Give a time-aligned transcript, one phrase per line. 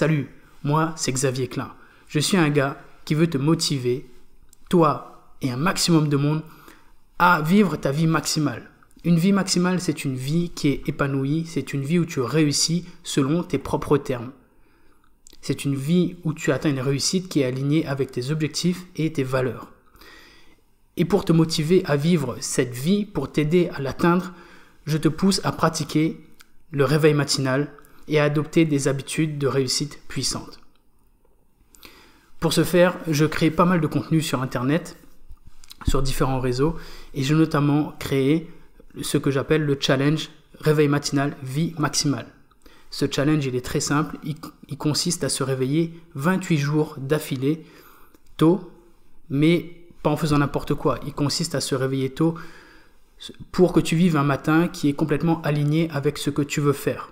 [0.00, 0.30] Salut,
[0.64, 1.74] moi c'est Xavier Klein.
[2.08, 4.08] Je suis un gars qui veut te motiver,
[4.70, 6.42] toi et un maximum de monde,
[7.18, 8.70] à vivre ta vie maximale.
[9.04, 12.86] Une vie maximale, c'est une vie qui est épanouie, c'est une vie où tu réussis
[13.02, 14.32] selon tes propres termes.
[15.42, 19.12] C'est une vie où tu atteins une réussite qui est alignée avec tes objectifs et
[19.12, 19.70] tes valeurs.
[20.96, 24.32] Et pour te motiver à vivre cette vie, pour t'aider à l'atteindre,
[24.86, 26.18] je te pousse à pratiquer
[26.70, 27.70] le réveil matinal
[28.10, 30.60] et à adopter des habitudes de réussite puissantes.
[32.40, 34.96] Pour ce faire, je crée pas mal de contenu sur Internet,
[35.86, 36.76] sur différents réseaux,
[37.14, 38.50] et j'ai notamment créé
[39.00, 42.26] ce que j'appelle le challenge réveil matinal vie maximale.
[42.90, 44.36] Ce challenge, il est très simple, il,
[44.68, 47.64] il consiste à se réveiller 28 jours d'affilée,
[48.36, 48.70] tôt,
[49.28, 50.98] mais pas en faisant n'importe quoi.
[51.06, 52.34] Il consiste à se réveiller tôt
[53.52, 56.72] pour que tu vives un matin qui est complètement aligné avec ce que tu veux
[56.72, 57.10] faire.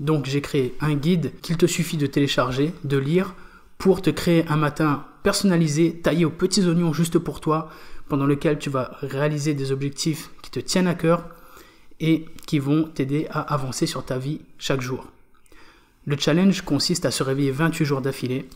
[0.00, 3.34] Donc j'ai créé un guide qu'il te suffit de télécharger, de lire,
[3.78, 7.70] pour te créer un matin personnalisé, taillé aux petits oignons juste pour toi,
[8.08, 11.26] pendant lequel tu vas réaliser des objectifs qui te tiennent à cœur
[12.00, 15.06] et qui vont t'aider à avancer sur ta vie chaque jour.
[16.06, 18.48] Le challenge consiste à se réveiller 28 jours d'affilée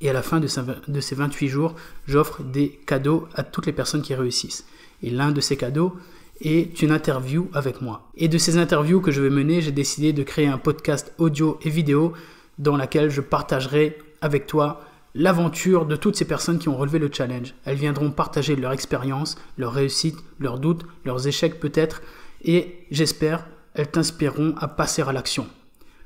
[0.00, 1.74] et à la fin de, ces 28 jours,
[2.06, 4.66] j'offre des cadeaux à toutes les personnes qui réussissent.
[5.02, 5.96] Et l'un de ces cadeaux
[6.40, 8.08] est une interview avec moi.
[8.16, 11.58] Et de ces interviews que je vais mener, j'ai décidé de créer un podcast audio
[11.62, 12.12] et vidéo
[12.58, 14.82] dans laquelle je partagerai avec toi
[15.14, 17.54] l'aventure de toutes ces personnes qui ont relevé le challenge.
[17.64, 22.02] Elles viendront partager leur expérience, leurs réussites, leurs doutes, leurs échecs peut-être,
[22.42, 25.46] et j'espère, elles t'inspireront à passer à l'action.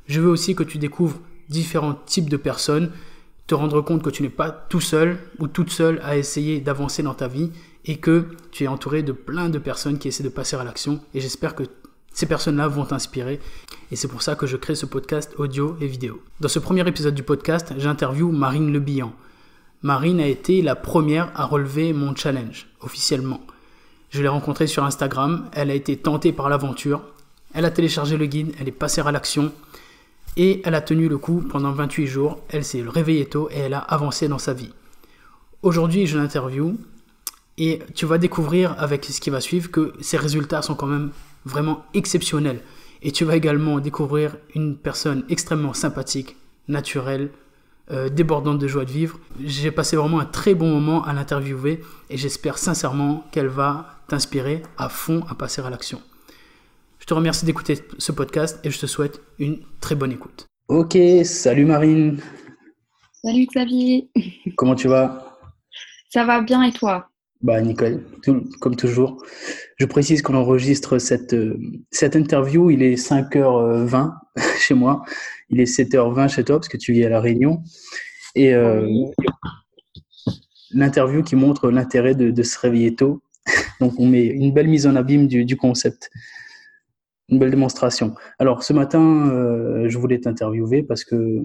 [0.06, 2.90] Je veux aussi que tu découvres différents types de personnes
[3.48, 7.02] te rendre compte que tu n'es pas tout seul ou toute seule à essayer d'avancer
[7.02, 7.50] dans ta vie
[7.88, 11.00] et que tu es entouré de plein de personnes qui essaient de passer à l'action.
[11.14, 11.64] Et j'espère que
[12.12, 13.40] ces personnes-là vont t'inspirer.
[13.90, 16.22] Et c'est pour ça que je crée ce podcast audio et vidéo.
[16.38, 18.84] Dans ce premier épisode du podcast, j'interviewe Marine Le.
[19.82, 23.40] Marine a été la première à relever mon challenge, officiellement.
[24.10, 27.02] Je l'ai rencontrée sur Instagram, elle a été tentée par l'aventure,
[27.54, 29.52] elle a téléchargé le guide, elle est passée à l'action,
[30.36, 33.74] et elle a tenu le coup pendant 28 jours, elle s'est réveillée tôt et elle
[33.74, 34.72] a avancé dans sa vie.
[35.62, 36.76] Aujourd'hui, je l'interview
[37.58, 41.10] et tu vas découvrir avec ce qui va suivre que ses résultats sont quand même
[41.44, 42.60] vraiment exceptionnels.
[43.02, 46.36] Et tu vas également découvrir une personne extrêmement sympathique,
[46.68, 47.30] naturelle,
[47.90, 49.18] euh, débordante de joie de vivre.
[49.44, 51.80] J'ai passé vraiment un très bon moment à l'interviewer
[52.10, 56.00] et j'espère sincèrement qu'elle va t'inspirer à fond à passer à l'action.
[57.00, 60.46] Je te remercie d'écouter ce podcast et je te souhaite une très bonne écoute.
[60.68, 62.20] Ok, salut Marine.
[63.24, 64.10] Salut Xavier.
[64.56, 65.38] Comment tu vas?
[66.10, 67.07] Ça va bien et toi?
[67.40, 68.02] Bah nickel,
[68.60, 69.22] comme toujours.
[69.76, 71.56] Je précise qu'on enregistre cette, euh,
[71.90, 74.12] cette interview, il est 5h20
[74.58, 75.02] chez moi,
[75.48, 77.62] il est 7h20 chez toi parce que tu vis à La Réunion.
[78.34, 78.88] Et euh,
[80.72, 83.22] l'interview qui montre l'intérêt de, se réveiller tôt.
[83.80, 86.10] Donc on met une belle mise en abîme du concept
[87.28, 88.14] une belle démonstration.
[88.38, 91.42] Alors, ce matin, euh, je voulais t'interviewer parce que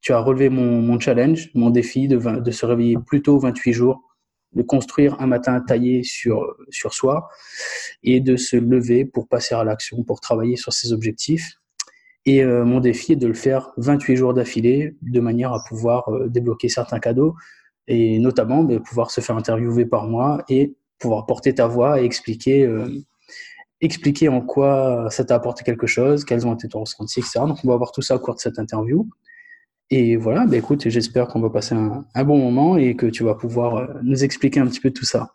[0.00, 4.07] tu as relevé mon, challenge, mon défi de, de, se réveiller plus tôt 28 jours,
[4.52, 7.28] de construire un matin taillé sur, sur soi
[8.02, 11.54] et de se lever pour passer à l'action, pour travailler sur ses objectifs.
[12.24, 16.08] Et euh, mon défi est de le faire 28 jours d'affilée de manière à pouvoir
[16.08, 17.34] euh, débloquer certains cadeaux
[17.86, 22.04] et notamment de pouvoir se faire interviewer par moi et pouvoir porter ta voix et
[22.04, 22.66] expliquer
[23.80, 27.40] expliquer en quoi ça t'a apporté quelque chose, quels ont été ton ressenti, etc.
[27.46, 29.08] Donc, on va voir tout ça au cours de cette interview.
[29.90, 33.34] Et voilà, bah écoute, j'espère qu'on va passer un, bon moment et que tu vas
[33.34, 35.32] pouvoir euh, nous expliquer un petit peu tout ça.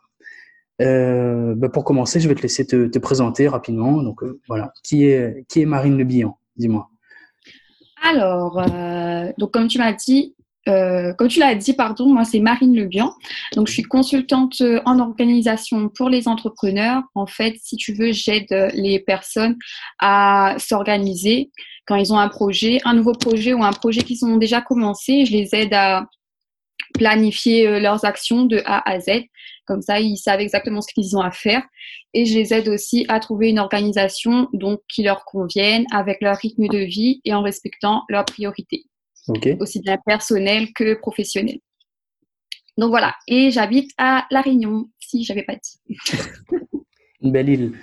[0.80, 4.00] Euh, bah pour commencer, je vais te laisser te, présenter rapidement.
[4.02, 6.38] Donc euh, voilà, qui est, qui est Marine Le Bihan?
[6.56, 6.88] Dis-moi.
[8.00, 8.62] Alors,
[9.38, 13.12] donc comme tu m'as dit, comme tu l'as dit, pardon, moi c'est Marine Lebian.
[13.56, 17.02] Donc je suis consultante en organisation pour les entrepreneurs.
[17.14, 19.56] En fait, si tu veux, j'aide les personnes
[19.98, 21.50] à s'organiser
[21.86, 25.24] quand ils ont un projet, un nouveau projet ou un projet qu'ils ont déjà commencé.
[25.26, 26.06] Je les aide à
[26.94, 29.24] planifier euh, leurs actions de A à Z.
[29.66, 31.62] Comme ça, ils savent exactement ce qu'ils ont à faire.
[32.12, 36.36] Et je les aide aussi à trouver une organisation donc qui leur convienne avec leur
[36.36, 38.84] rythme de vie et en respectant leurs priorités
[39.60, 41.58] aussi bien personnel que professionnel.
[42.76, 45.96] Donc voilà, et j'habite à La Réunion, si j'avais pas dit.
[47.20, 47.78] Une belle île.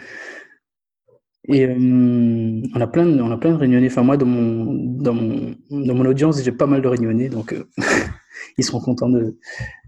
[1.47, 3.87] Et euh, on, a plein de, on a plein de réunionnais.
[3.87, 4.65] Enfin, moi, dans mon,
[5.01, 7.67] dans mon, dans mon audience, j'ai pas mal de réunionnais, donc euh,
[8.57, 9.37] ils seront contents de,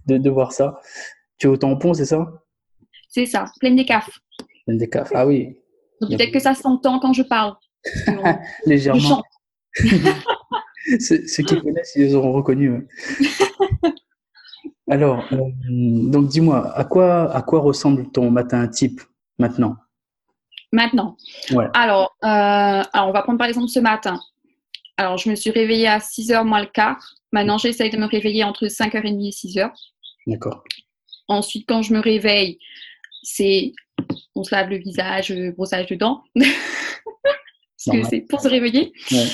[0.07, 0.79] de, voir ça.
[1.37, 2.27] Tu es au tampon, c'est ça?
[3.09, 4.19] C'est ça, pleine des cafes.
[4.65, 5.55] Pleine des cafes, ah oui.
[6.01, 7.53] Peut-être que ça s'entend quand je parle.
[8.65, 9.21] Légèrement.
[10.99, 12.87] Ceux qui connaissent, ils auront reconnu.
[14.89, 15.37] Alors, euh,
[15.69, 19.01] donc dis-moi, à quoi, à quoi ressemble ton matin type
[19.39, 19.77] maintenant?
[20.73, 21.15] Maintenant.
[21.51, 21.67] Ouais.
[21.75, 24.19] Alors, euh, alors, on va prendre par exemple ce matin.
[24.97, 27.13] Alors, je me suis réveillée à 6h moins le quart.
[27.31, 29.71] Maintenant, j'essaye de me réveiller entre 5h30 et 6h.
[30.25, 30.63] D'accord.
[31.27, 32.57] Ensuite, quand je me réveille,
[33.21, 33.71] c'est
[34.35, 36.23] on se lave le visage, euh, brossage de dents.
[36.35, 38.93] Parce que c'est pour se réveiller.
[39.11, 39.27] Ouais.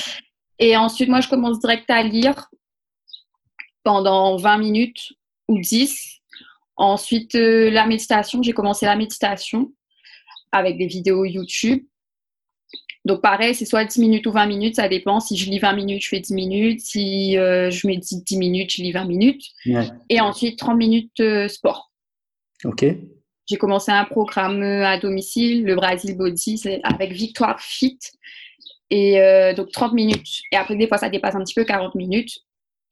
[0.59, 2.49] Et ensuite, moi, je commence direct à lire
[3.83, 5.13] pendant 20 minutes
[5.47, 6.19] ou 10.
[6.75, 8.43] Ensuite, euh, la méditation.
[8.43, 9.71] J'ai commencé la méditation
[10.51, 11.83] avec des vidéos YouTube.
[13.05, 15.19] Donc, pareil, c'est soit 10 minutes ou 20 minutes, ça dépend.
[15.19, 16.81] Si je lis 20 minutes, je fais 10 minutes.
[16.81, 19.43] Si euh, je médite 10 minutes, je lis 20 minutes.
[19.65, 19.87] Ouais.
[20.09, 21.91] Et ensuite, 30 minutes euh, sport.
[22.65, 22.85] Ok.
[23.47, 27.97] J'ai commencé un programme euh, à domicile, le Brazil Body, avec Victoire Fit.
[28.91, 30.41] Et euh, donc 30 minutes.
[30.51, 32.39] Et après, des fois, ça dépasse un petit peu 40 minutes.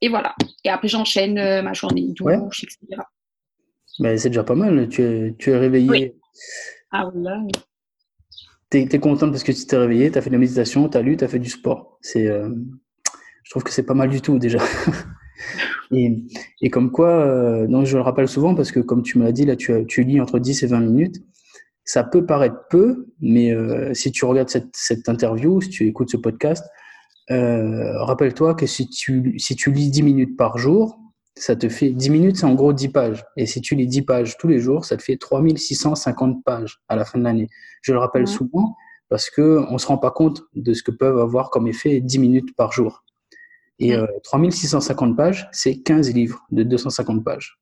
[0.01, 0.35] Et voilà.
[0.63, 2.37] Et après, j'enchaîne euh, ma journée douche, Ouais.
[2.37, 3.01] etc.
[3.99, 4.87] Mais c'est déjà pas mal.
[4.89, 5.89] Tu es, tu es réveillé.
[5.89, 6.11] Oui.
[6.91, 7.51] Ah oui, là, oui.
[8.69, 10.97] Tu es, contente parce que tu t'es réveillé, tu as fait de la méditation, tu
[10.97, 11.99] as lu, tu as fait du sport.
[12.17, 12.49] Euh,
[13.43, 14.59] je trouve que c'est pas mal du tout déjà.
[15.91, 19.31] et, comme quoi, euh, donc je le rappelle souvent parce que comme tu me l'as
[19.31, 21.23] dit, là tu, lis entre 10 et 20 minutes.
[21.85, 26.17] Ça peut paraître peu, mais euh, si tu regardes cette, interview, si tu écoutes ce
[26.17, 26.65] podcast,
[27.31, 30.99] euh, rappelle-toi que si tu, si tu lis 10 minutes par jour,
[31.39, 33.25] ça te fait 10 minutes, c'est en gros 10 pages.
[33.37, 36.95] Et si tu lis 10 pages tous les jours, ça te fait 3650 pages à
[36.95, 37.47] la fin de l'année.
[37.81, 38.27] Je le rappelle Ouais.
[38.27, 38.75] souvent
[39.09, 42.19] parce que on se rend pas compte de ce que peuvent avoir comme effet 10
[42.19, 43.03] minutes par jour.
[43.79, 47.59] Et euh, 3650 pages, c'est 15 livres de 250 pages.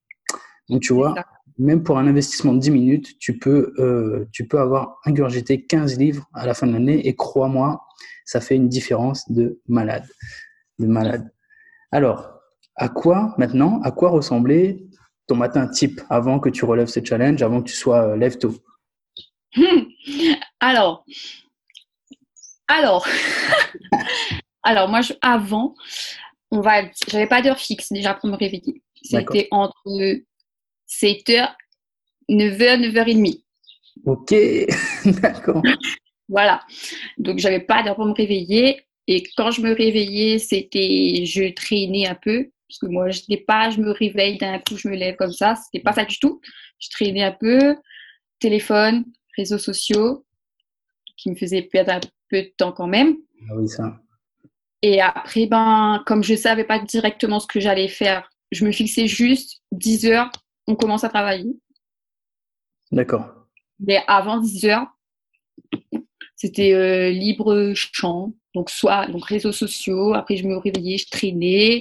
[0.70, 1.14] Donc tu vois,
[1.58, 5.98] même pour un investissement de 10 minutes, tu peux, euh, tu peux avoir ingurgité 15
[6.00, 7.82] livres à la fin de l'année et crois-moi,
[8.26, 10.06] ça fait une différence de malade.
[10.80, 11.32] De malade.
[11.92, 12.35] Alors,
[12.76, 14.84] à quoi maintenant, à quoi ressemblait
[15.28, 18.38] ton matin type avant que tu relèves ce challenge, avant que tu sois euh, lève
[18.38, 18.56] tôt
[20.60, 21.06] Alors,
[22.68, 23.08] alors,
[24.64, 25.76] alors moi, je- avant,
[26.52, 28.82] on va, j'avais pas d'heure fixe déjà pour me réveiller.
[29.04, 29.74] C'était entre
[30.90, 31.54] 7h,
[32.30, 33.42] 9h, 9h30.
[34.06, 34.34] Ok,
[35.22, 35.62] d'accord.
[36.28, 36.62] Voilà.
[37.18, 38.82] Donc, j'avais pas d'heure pour me réveiller.
[39.08, 42.50] Et quand je me réveillais, c'était, je traînais un peu.
[42.76, 45.32] Parce que moi, je n'étais pas, je me réveille d'un coup, je me lève comme
[45.32, 45.56] ça.
[45.56, 46.42] C'était pas ça du tout.
[46.80, 47.78] Je traînais un peu.
[48.40, 49.06] Téléphone,
[49.38, 50.26] réseaux sociaux,
[51.16, 53.16] qui me faisaient perdre un peu de temps quand même.
[53.50, 54.02] Ah oui, ça.
[54.82, 59.08] Et après, ben, comme je savais pas directement ce que j'allais faire, je me fixais
[59.08, 60.30] juste 10 heures,
[60.68, 61.56] on commence à travailler.
[62.92, 63.26] D'accord.
[63.80, 64.88] Mais avant 10 heures,
[66.36, 68.34] c'était euh, libre champ.
[68.54, 70.14] Donc, soit donc réseaux sociaux.
[70.14, 71.80] Après, je me réveillais, je traînais,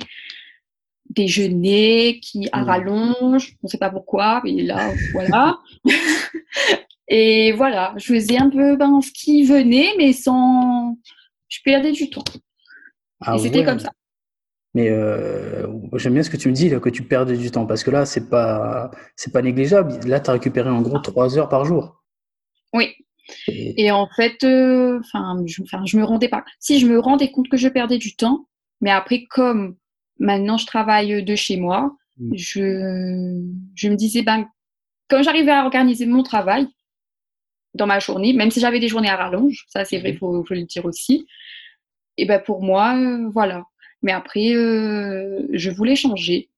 [1.15, 2.67] déjeuner qui à Mhm.
[2.69, 3.57] rallonge.
[3.63, 5.59] On sait pas pourquoi, mais là, voilà.
[7.09, 10.97] Et voilà, je faisais un peu ben, ce qui venait, mais sans.
[11.49, 12.25] Je perdais du temps.
[13.21, 13.65] Ah Et c'était ouais.
[13.65, 13.91] comme ça.
[14.75, 17.65] Mais euh, j'aime bien ce que tu me dis, là, que tu perdais du temps,
[17.67, 20.01] parce que là, c'est pas, c'est pas négligeable.
[20.07, 22.03] Là, tu as récupéré en gros 3 heures par jour.
[22.73, 22.93] Oui.
[23.47, 25.01] Et- Et en fait, euh,
[25.47, 26.43] je, je me rendais pas.
[26.59, 28.49] Si je me rendais compte que je perdais du temps,
[28.81, 29.77] mais après, comme
[30.19, 32.33] maintenant je travaille de chez moi, Mm.
[32.37, 33.41] je,
[33.75, 34.47] je me disais, ben,
[35.09, 36.67] comme j'arrivais à organiser mon travail
[37.75, 40.45] dans ma journée, même si j'avais des journées à rallonge, ça c'est vrai, il faut,
[40.45, 41.27] faut le dire aussi,
[42.17, 43.65] et ben pour moi, euh, voilà.
[44.03, 46.51] Mais après, euh, je voulais changer.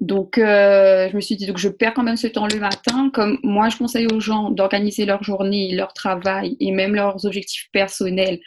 [0.00, 3.10] Donc, euh, je me suis dit, donc je perds quand même ce temps le matin.
[3.10, 7.68] Comme moi, je conseille aux gens d'organiser leur journée, leur travail et même leurs objectifs
[7.72, 8.40] personnels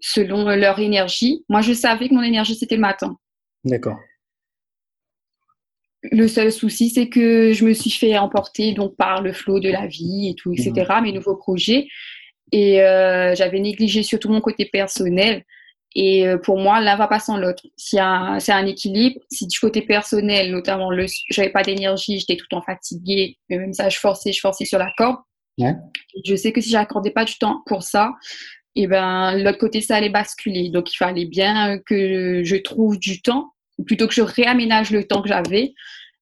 [0.00, 1.44] selon leur énergie.
[1.48, 3.16] Moi, je savais que mon énergie, c'était le matin.
[3.64, 3.98] D'accord.
[6.12, 9.70] Le seul souci, c'est que je me suis fait emporter donc par le flot de
[9.70, 11.88] la vie et tout, etc., mes nouveaux projets.
[12.52, 15.44] Et euh, j'avais négligé surtout mon côté personnel.
[15.94, 17.64] Et euh, pour moi, l'un va pas sans l'autre.
[17.76, 19.18] C'est un, équilibre.
[19.30, 23.58] Si du côté personnel, notamment, le, j'avais pas d'énergie, j'étais tout le temps fatiguée, mais
[23.58, 25.16] même ça, je forçais, je forçais sur la corde.
[25.58, 25.74] Ouais.
[26.24, 28.12] Je sais que si j'accordais pas du temps pour ça,
[28.76, 30.68] et ben l'autre côté, ça allait basculer.
[30.70, 35.04] Donc, il fallait bien que je trouve du temps, ou plutôt que je réaménage le
[35.04, 35.72] temps que j'avais,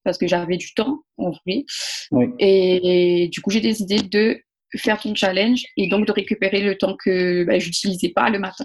[0.04, 1.64] parce que j'avais du temps, en vrai.
[2.12, 2.26] Oui.
[2.38, 4.38] Et, du coup, j'ai décidé de
[4.76, 8.64] faire ton challenge et donc de récupérer le temps que ben, j'utilisais pas le matin.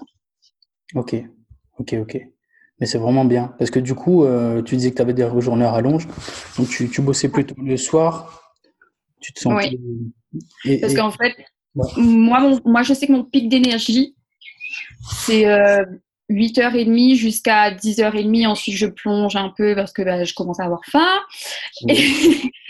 [0.95, 1.15] Ok.
[1.77, 2.19] Ok, ok.
[2.79, 3.53] Mais c'est vraiment bien.
[3.59, 6.07] Parce que du coup, euh, tu disais que tu avais des journées à rallonge.
[6.57, 8.53] Donc, tu, tu bossais plutôt le soir.
[9.21, 9.77] Tu te sentais.
[10.65, 11.35] Et- Parce et- qu'en fait,
[11.75, 11.87] Ouais.
[11.97, 14.15] moi, mon- moi, je sais que mon pic d'énergie,
[15.25, 15.83] c'est euh,
[16.29, 18.47] 8h30 jusqu'à 10h30.
[18.47, 21.19] Ensuite, je plonge un peu parce que bah, je commence à avoir faim.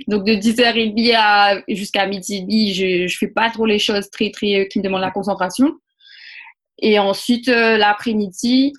[0.08, 4.68] donc, de 10h30 à, jusqu'à midi je, je fais pas trop les choses très, très,
[4.70, 5.74] qui me demandent la concentration.
[6.82, 8.74] Et ensuite, euh, l'après-midi,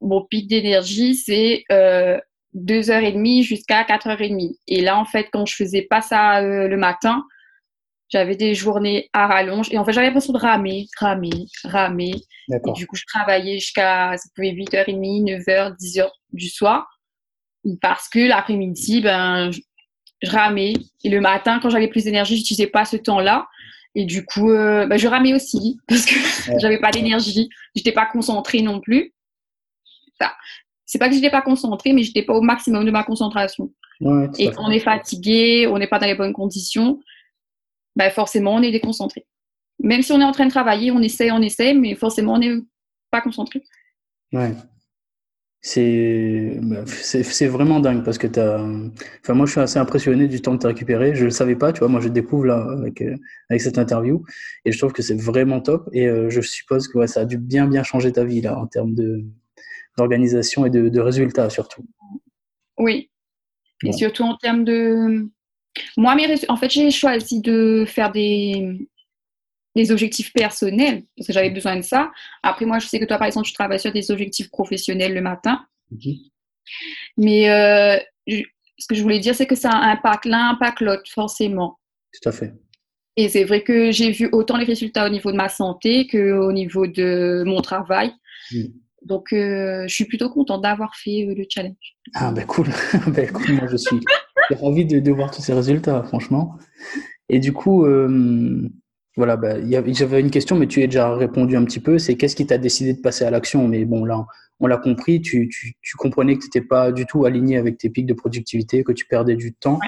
[0.00, 2.18] mon pic d'énergie, c'est euh,
[2.54, 4.56] 2h30 jusqu'à 4h30.
[4.66, 7.24] Et là, en fait, quand je faisais pas ça euh, le matin,
[8.08, 9.68] j'avais des journées à rallonge.
[9.70, 12.14] Et en fait, j'avais l'impression de ramer, ramer, ramer.
[12.50, 16.88] Et du coup, je travaillais jusqu'à, ça pouvait 8h30, 9h, 10h du soir.
[17.82, 19.60] Parce que l'après-midi, ben, je,
[20.30, 20.72] ramais.
[21.04, 23.46] Et le matin, quand j'avais plus d'énergie, j'utilisais pas ce temps-là.
[23.94, 26.14] Et du coup, euh, ben, je ramais aussi parce que
[26.58, 27.48] j'avais pas d'énergie.
[27.74, 29.12] J'étais pas concentrée non plus.
[30.18, 30.34] Ça.
[30.86, 33.70] C'est pas que j'étais pas concentrée, mais j'étais pas au maximum de ma concentration.
[34.38, 36.98] et quand on est fatigué, on n'est pas dans les bonnes conditions,
[37.98, 39.26] bah, forcément, on est déconcentré.
[39.80, 42.38] Même si on est en train de travailler, on essaie, on essaie, mais forcément, on
[42.38, 42.54] n'est
[43.10, 43.62] pas concentré.
[44.32, 44.52] Ouais.
[45.76, 48.64] Bah, c'est c'est vraiment dingue parce que tu as.
[49.20, 51.14] Enfin, moi, je suis assez impressionné du temps que tu as récupéré.
[51.16, 51.88] Je ne le savais pas, tu vois.
[51.88, 53.16] Moi, je découvre là avec, euh,
[53.50, 54.24] avec cette interview
[54.64, 55.88] et je trouve que c'est vraiment top.
[55.92, 58.68] Et euh, je suppose que ça a dû bien, bien changer ta vie là en
[58.68, 58.94] termes
[59.96, 61.84] d'organisation et de, de, résultats surtout.
[62.78, 63.10] Oui.
[63.84, 65.28] Et surtout en termes de,
[65.96, 66.16] moi,
[66.48, 68.88] en fait, j'ai choisi de faire des,
[69.74, 72.10] des objectifs personnels parce que j'avais besoin de ça.
[72.42, 75.20] Après, moi, je sais que toi, par exemple, tu travailles sur des objectifs professionnels le
[75.20, 75.64] matin.
[77.16, 77.98] Mais euh,
[78.78, 81.78] ce que je voulais dire, c'est que ça impacte l'un, impacte l'autre, forcément.
[82.12, 82.54] Tout à fait.
[83.16, 86.52] Et c'est vrai que j'ai vu autant les résultats au niveau de ma santé qu'au
[86.52, 88.12] niveau de mon travail.
[89.02, 91.96] Donc, euh, je suis plutôt contente d'avoir fait euh, le challenge.
[92.14, 92.68] Ah, ben cool.
[93.08, 93.54] ben, cool.
[93.54, 94.00] Moi, je suis
[94.50, 96.56] j'ai envie de, voir tous ces résultats, franchement.
[97.28, 98.68] Et du coup, euh,
[99.16, 99.56] voilà, bah,
[99.92, 101.98] j'avais une question, mais tu as déjà répondu un petit peu.
[101.98, 103.66] C'est qu'est-ce qui t'a décidé de passer à l'action?
[103.68, 104.26] Mais bon, là,
[104.60, 105.50] on l'a compris, tu,
[105.98, 109.06] comprenais que tu n'étais pas du tout aligné avec tes pics de productivité, que tu
[109.06, 109.78] perdais du temps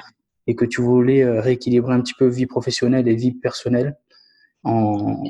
[0.46, 3.96] et que tu voulais euh, rééquilibrer un petit peu vie professionnelle et vie personnelle
[4.62, 5.22] en,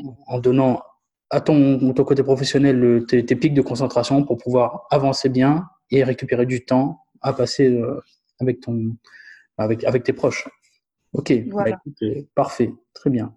[0.43, 0.83] donnant
[1.31, 6.47] à ton, ton côté professionnel tes, pics de concentration pour pouvoir avancer bien et récupérer
[6.47, 8.01] du temps à passer euh,
[8.41, 8.97] avec ton,
[9.61, 10.49] avec, avec tes proches.
[11.13, 11.65] Ok, bah,
[12.03, 13.35] euh, parfait, très bien.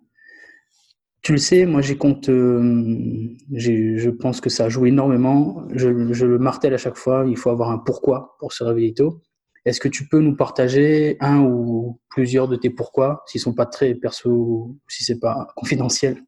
[1.22, 5.66] Tu le sais, moi j'ai compte, euh, je pense que ça joue énormément.
[5.74, 9.22] Je, le martèle à chaque fois, il faut avoir un pourquoi pour se réveiller tôt.
[9.66, 13.66] Est-ce que tu peux nous partager un ou plusieurs de tes pourquoi, s'ils sont pas
[13.66, 16.22] très perso, si c'est pas confidentiel?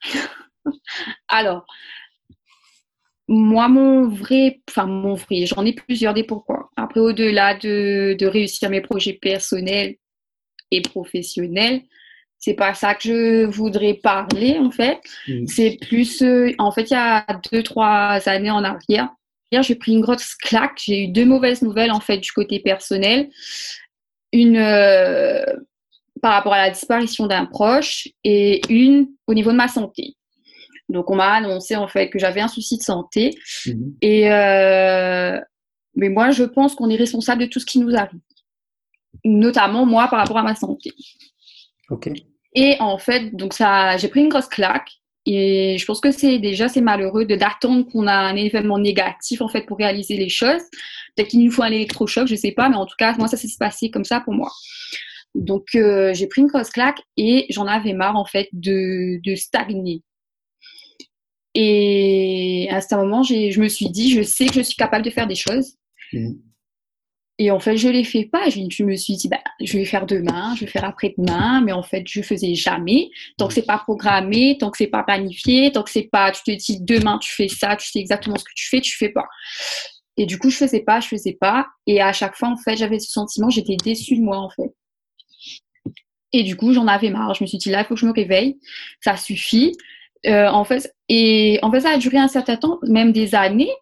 [1.28, 1.66] Alors,
[3.28, 6.70] moi, mon vrai, enfin mon vrai, j'en ai plusieurs des pourquoi.
[6.76, 9.96] Après, au-delà de, de, réussir mes projets personnels
[10.70, 11.82] et professionnels,
[12.38, 15.00] c'est pas ça que je voudrais parler en fait.
[15.26, 15.46] Mm.
[15.46, 19.08] C'est plus, euh, en fait, il y a deux trois années en arrière,
[19.50, 20.80] j'ai pris une grosse claque.
[20.84, 23.30] J'ai eu deux mauvaises nouvelles en fait du côté personnel.
[24.32, 25.44] Une euh,
[26.20, 30.16] par rapport à la disparition d'un proche et une au niveau de ma santé.
[30.88, 33.30] Donc, on m'a annoncé en fait que j'avais un souci de santé.
[33.66, 33.94] Mhm.
[34.02, 35.38] Et euh,
[35.94, 38.20] mais moi, je pense qu'on est responsable de tout ce qui nous arrive,
[39.24, 40.92] notamment moi par rapport à ma santé.
[41.90, 42.10] Ok.
[42.54, 44.90] Et en fait, donc ça, j'ai pris une grosse claque.
[45.26, 49.42] Et je pense que c'est déjà c'est malheureux de d'attendre qu'on a un événement négatif
[49.42, 50.62] en fait pour réaliser les choses.
[51.14, 53.36] Peut-être qu'il nous faut un électrochoc, je sais pas, mais en tout cas moi ça
[53.36, 54.50] s'est passé comme ça pour moi.
[55.34, 59.34] Donc euh, j'ai pris une grosse claque et j'en avais marre en fait de, de
[59.34, 60.02] stagner.
[61.54, 65.10] Et à ce moment, je me suis dit, je sais que je suis capable de
[65.10, 65.74] faire des choses.
[66.12, 66.34] Mm.
[67.40, 68.48] Et en fait, je ne les fais pas.
[68.50, 71.84] Je, me suis dit, bah, je vais faire demain, je vais faire après-demain, mais en
[71.84, 73.10] fait, je faisais jamais.
[73.36, 76.42] Tant que c'est pas programmé, tant que c'est pas planifié, tant que c'est pas, tu
[76.42, 79.10] te dis demain tu fais ça, tu sais exactement ce que tu fais, tu fais
[79.10, 79.26] pas.
[80.16, 81.68] Et du coup, je faisais pas, je faisais pas.
[81.86, 84.74] Et à chaque fois, en fait, j'avais ce sentiment, j'étais déçue de moi, en fait.
[86.32, 87.34] Et du coup, j'en avais marre.
[87.34, 88.58] Je me suis dit, là, il faut que je me réveille.
[89.00, 89.76] Ça suffit.
[90.26, 93.72] Euh, en fait, et en fait, ça a duré un certain temps, même des années.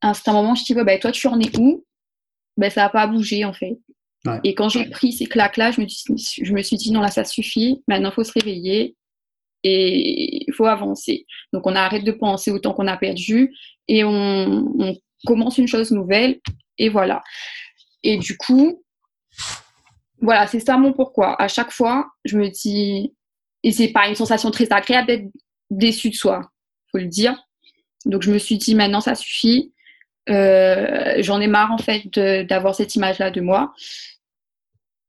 [0.00, 1.84] À un certain moment, je dis, bah, toi, tu en es où?
[2.56, 3.78] Ben, Ça n'a pas bougé, en fait.
[4.44, 7.08] Et quand j'ai pris ces claques-là, je, me suis, je me suis dit, non, là,
[7.08, 7.82] ça suffit.
[7.88, 8.96] Maintenant, il faut se réveiller
[9.64, 11.26] et il faut avancer.
[11.52, 13.52] Donc, on arrête de penser au temps qu'on a perdu
[13.88, 14.96] et on, on
[15.26, 16.40] commence une chose nouvelle.
[16.78, 17.22] Et voilà.
[18.04, 18.82] Et du coup,
[20.20, 21.40] voilà, c'est ça mon pourquoi.
[21.40, 23.12] À chaque fois, je me dis,
[23.64, 25.26] et c'est pas une sensation très agréable d'être
[25.72, 26.50] déçue de soi,
[26.90, 27.36] faut le dire.
[28.04, 29.72] Donc je me suis dit maintenant ça suffit.
[30.28, 32.08] Euh, j'en ai marre en fait
[32.46, 33.74] d'avoir cette image-là de moi.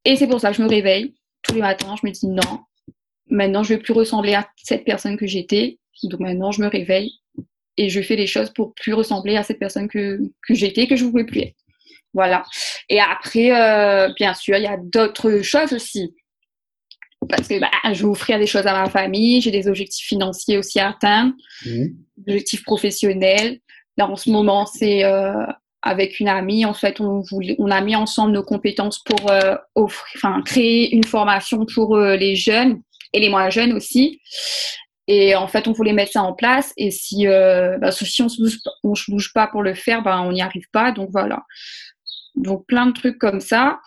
[0.05, 1.95] Et c'est pour ça que je me réveille tous les matins.
[2.01, 2.59] Je me dis non,
[3.27, 5.77] maintenant je ne vais plus ressembler à cette personne que j'étais.
[6.03, 7.11] Donc maintenant je me réveille
[7.77, 10.95] et je fais les choses pour plus ressembler à cette personne que, que j'étais, que
[10.95, 11.55] je voulais plus être.
[12.13, 12.43] Voilà.
[12.89, 16.13] Et après, euh, bien sûr, il y a d'autres choses aussi.
[17.29, 20.57] Parce que bah, je veux offrir des choses à ma famille, j'ai des objectifs financiers
[20.57, 21.33] aussi à atteindre,
[21.65, 21.85] mmh.
[22.27, 23.59] objectifs professionnels.
[23.97, 25.45] Là, en ce moment, c'est euh,
[25.81, 27.23] avec une amie, en fait, on,
[27.69, 32.81] a mis ensemble nos compétences pour euh, offrir, enfin, créer une formation pour les jeunes
[33.13, 34.19] et les moins jeunes aussi.
[35.07, 36.73] Et en fait, on voulait mettre ça en place.
[36.77, 40.41] Et si, bah, si on ne se bouge pas pour le faire, bah, on n'y
[40.41, 40.91] arrive pas.
[40.91, 41.43] Donc voilà.
[42.35, 43.79] Donc plein de trucs comme ça.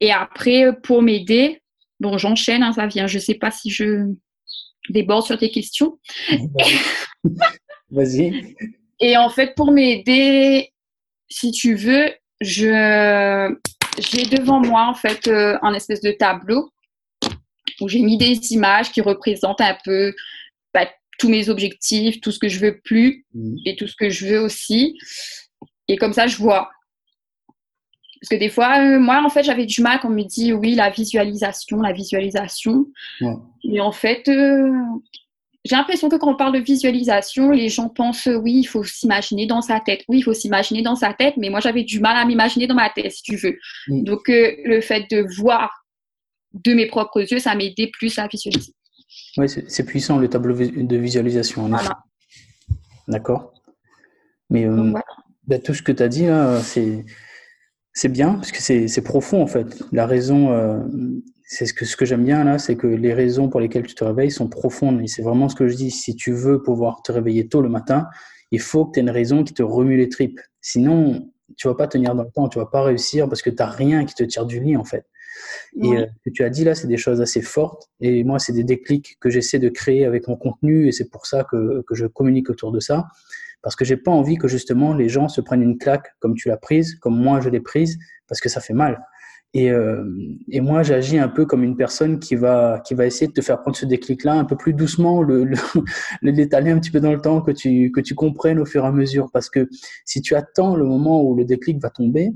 [0.00, 1.62] Et après, pour m'aider,
[2.00, 3.06] bon, j'enchaîne, hein, ça vient.
[3.06, 4.06] Je ne sais pas si je
[4.90, 5.98] déborde sur tes questions.
[7.90, 8.56] Vas-y.
[9.00, 10.72] Et en fait, pour m'aider,
[11.28, 12.10] si tu veux,
[12.40, 13.54] je
[13.98, 16.70] j'ai devant moi en fait euh, un espèce de tableau
[17.80, 20.14] où j'ai mis des images qui représentent un peu
[20.74, 20.86] bah,
[21.18, 23.56] tous mes objectifs, tout ce que je veux plus mmh.
[23.64, 24.98] et tout ce que je veux aussi.
[25.88, 26.70] Et comme ça, je vois
[28.26, 30.52] parce que des fois, euh, moi, en fait, j'avais du mal quand on me dit
[30.52, 32.86] oui, la visualisation, la visualisation.
[33.64, 34.72] Mais en fait, euh,
[35.64, 39.46] j'ai l'impression que quand on parle de visualisation, les gens pensent oui, il faut s'imaginer
[39.46, 40.02] dans sa tête.
[40.08, 42.74] Oui, il faut s'imaginer dans sa tête, mais moi, j'avais du mal à m'imaginer dans
[42.74, 43.56] ma tête, si tu veux.
[43.86, 45.86] Donc, euh, le fait de voir
[46.52, 48.72] de mes propres yeux, ça m'aidait plus à visualiser.
[49.36, 51.68] Oui, c'est puissant le tableau de visualisation.
[51.68, 51.96] Voilà.
[53.06, 53.52] D'accord.
[54.50, 54.66] Mais
[55.46, 56.26] bah, tout ce que tu as dit,
[56.62, 57.04] c'est
[57.96, 59.82] c'est bien parce que c'est profond en fait.
[59.90, 60.78] La raison, euh,
[61.44, 63.94] c'est ce que, ce que j'aime bien là, c'est que les raisons pour lesquelles tu
[63.94, 65.00] te réveilles sont profondes.
[65.00, 65.90] Et c'est vraiment ce que je dis.
[65.90, 68.06] Si tu veux pouvoir te réveiller tôt le matin,
[68.50, 70.38] il faut que tu aies une raison qui te remue les tripes.
[70.60, 73.56] Sinon, tu vas pas tenir dans le temps, tu vas pas réussir parce que tu
[73.56, 75.06] n'as rien qui te tire du lit en fait.
[75.82, 77.88] Et euh, ce que tu as dit là, c'est des choses assez fortes.
[78.00, 81.24] Et moi, c'est des déclics que j'essaie de créer avec mon contenu et c'est pour
[81.24, 83.06] ça que, que je communique autour de ça
[83.62, 86.48] parce que j'ai pas envie que justement les gens se prennent une claque comme tu
[86.48, 89.00] l'as prise, comme moi je l'ai prise, parce que ça fait mal.
[89.54, 90.04] Et, euh,
[90.50, 93.40] et moi, j'agis un peu comme une personne qui va, qui va essayer de te
[93.40, 95.48] faire prendre ce déclic-là un peu plus doucement, le,
[96.20, 98.86] l'étaler un petit peu dans le temps, que tu, que tu comprennes au fur et
[98.86, 99.30] à mesure.
[99.32, 99.66] Parce que
[100.04, 102.32] si tu attends le moment où le déclic va tomber,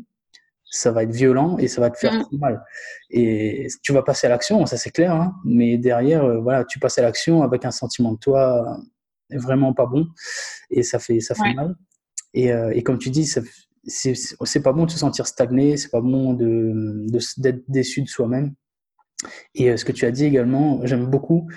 [0.70, 2.38] ça va être violent et ça va te faire mmh.
[2.38, 2.64] mal.
[3.10, 6.78] Et tu vas passer à l'action, ça c'est clair, hein, mais derrière, euh, voilà, tu
[6.78, 8.78] passes à l'action avec un sentiment de toi
[9.36, 10.06] vraiment pas bon
[10.70, 11.74] et ça fait, ça fait mal.
[12.34, 13.26] Et, euh, et, comme tu dis,
[13.84, 17.06] c'est pas bon de se sentir stagné, c'est pas bon de
[17.38, 18.54] d'être déçu de soi-même.
[19.54, 21.48] Et euh, ce que tu as dit également, j'aime beaucoup,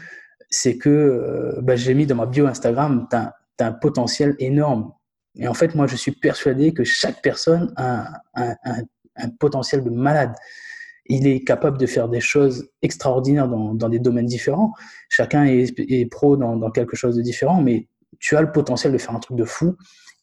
[0.49, 4.91] c'est que euh, bah, j'ai mis dans ma bio Instagram, tu as, un potentiel énorme.
[5.35, 8.83] Et en fait, moi, je suis persuadé que chaque personne a un, un,
[9.15, 10.33] un potentiel de malade
[11.07, 14.73] il est capable de faire des choses extraordinaires dans, dans des domaines différents.
[15.09, 17.87] Chacun est, est pro dans, dans, quelque chose de différent, mais
[18.19, 19.75] tu as le potentiel de faire un truc de fou.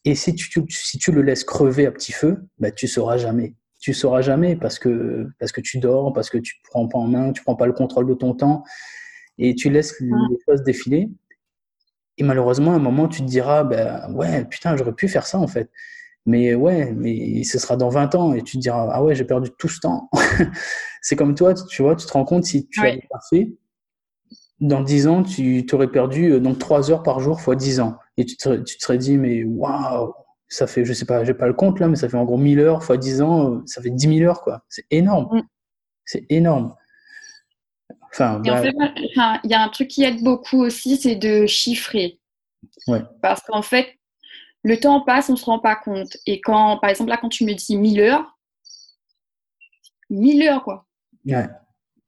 [0.05, 3.55] Et si tu, si tu le laisses crever à petit feu, bah, tu sauras jamais.
[3.79, 7.07] Tu sauras jamais parce que, parce que tu dors, parce que tu prends pas en
[7.07, 8.63] main, tu prends pas le contrôle de ton temps
[9.37, 10.11] et tu laisses les
[10.47, 11.09] choses défiler.
[12.17, 15.39] Et malheureusement, à un moment, tu te diras, bah, ouais, putain, j'aurais pu faire ça
[15.39, 15.69] en fait.
[16.25, 19.25] Mais ouais, mais ce sera dans 20 ans et tu te diras, ah ouais, j'ai
[19.25, 20.09] perdu tout ce temps.
[21.01, 23.51] c'est comme toi, tu vois, tu te rends compte si tu avais pas fait,
[24.59, 27.97] dans 10 ans, tu t'aurais perdu euh, donc 3 heures par jour fois 10 ans.
[28.17, 30.13] Et tu te, tu te serais dit, mais waouh,
[30.47, 32.37] ça fait, je sais pas, j'ai pas le compte là, mais ça fait en gros
[32.37, 34.63] 1000 heures fois 10 ans, euh, ça fait 10 000 heures quoi.
[34.69, 35.27] C'est énorme.
[35.31, 35.41] Mm.
[36.05, 36.75] C'est énorme.
[38.13, 38.75] Enfin, bah en fait,
[39.43, 42.19] il y a un truc qui aide beaucoup aussi, c'est de chiffrer.
[42.87, 43.01] Ouais.
[43.21, 43.87] Parce qu'en fait,
[44.63, 46.17] le temps passe, on ne se rend pas compte.
[46.27, 48.37] Et quand, par exemple, là, quand tu me dis 1000 heures,
[50.09, 50.85] 1000 heures, quoi.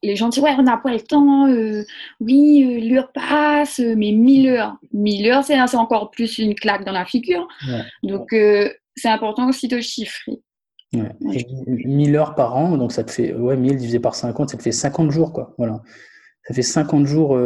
[0.04, 1.84] Les gens disent, ouais, on n'a pas le temps, euh,
[2.20, 4.78] oui, euh, l'heure passe, euh, mais 1000 heures.
[4.92, 7.48] 1000 heures, c'est encore plus une claque dans la figure.
[8.04, 8.36] Donc,
[8.96, 10.42] c'est important aussi de chiffrer.
[10.94, 11.12] Ouais.
[11.66, 14.62] 1000 heures par an, donc ça te fait, ouais, 1000 divisé par 50, ça te
[14.62, 15.56] fait 50 jours, quoi.
[15.58, 15.82] Voilà.
[16.46, 17.39] Ça fait 50 jours,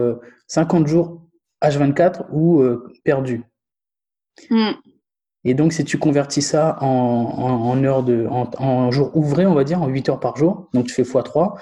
[0.47, 1.21] 50 jours
[1.61, 2.61] H24 ou
[3.05, 3.43] perdu.
[4.49, 4.71] Mm.
[5.49, 9.53] Et donc, si tu convertis ça en, en, heures de, en, en jours ouvrés, on
[9.53, 11.57] va dire, en 8 heures par jour, donc tu fais x3,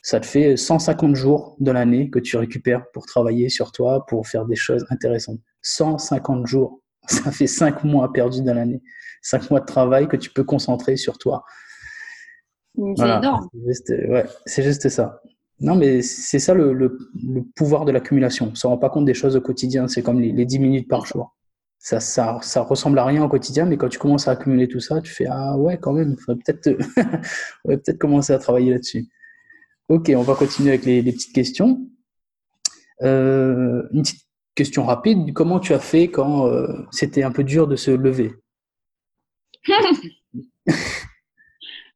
[0.00, 4.26] ça te fait 150 jours de l'année que tu récupères pour travailler sur toi, pour
[4.26, 5.38] faire des choses intéressantes.
[5.60, 8.80] 150 jours, ça fait 5 mois perdus dans l'année.
[9.20, 11.44] 5 mois de travail que tu peux concentrer sur toi.
[12.74, 13.50] C'est énorme.
[14.46, 15.20] C'est juste, ça.
[15.60, 16.96] Non, mais c'est ça le, le,
[17.54, 18.46] pouvoir de l'accumulation.
[18.46, 19.88] On ne se rend pas compte des choses au quotidien.
[19.88, 21.35] C'est comme les, les 10 minutes par jour
[21.86, 24.80] ça, ça, ça, ressemble à rien au quotidien, mais quand tu commences à accumuler tout
[24.80, 26.76] ça, tu fais Ah ouais, quand même, il faudrait peut-être
[27.64, 29.06] peut commencer à travailler là-dessus.
[29.88, 31.86] Ok, on va continuer avec les, petites questions.
[33.02, 36.50] Euh, une, petite, question rapide, comment tu as fait quand
[36.90, 38.34] c'était un peu dur de se lever?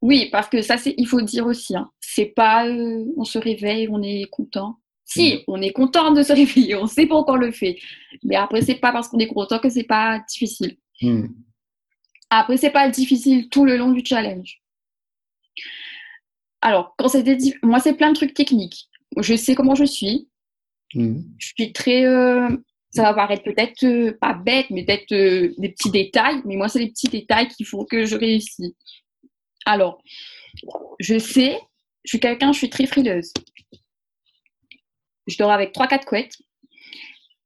[0.03, 4.01] Oui, parce que ça, il faut dire aussi, hein, c'est pas on se réveille, on
[4.01, 4.80] est content.
[5.11, 5.39] Si, mm.
[5.49, 7.79] on est content de se réveiller, on sait pourquoi on le fait.
[8.23, 10.77] Mais après, c'est pas parce qu'on est content que c'est pas difficile.
[11.03, 11.27] Mm.
[12.31, 14.61] Après, c'est pas difficile tout le long du challenge.
[16.63, 18.89] Alors, quand c'était moi, c'est plein de trucs techniques.
[19.17, 20.29] Je sais comment je suis.
[20.95, 21.21] Mm.
[21.39, 22.05] Je suis très.
[22.05, 22.49] Euh,
[22.91, 26.41] ça va paraître peut-être euh, pas bête, mais peut-être euh, des petits détails.
[26.45, 28.75] Mais moi, c'est les petits détails qu'il faut que je réussisse.
[29.65, 30.03] Alors,
[30.99, 31.59] je sais,
[32.05, 33.33] je suis quelqu'un, je suis très frileuse
[35.31, 36.37] je dors avec 3-4 couettes.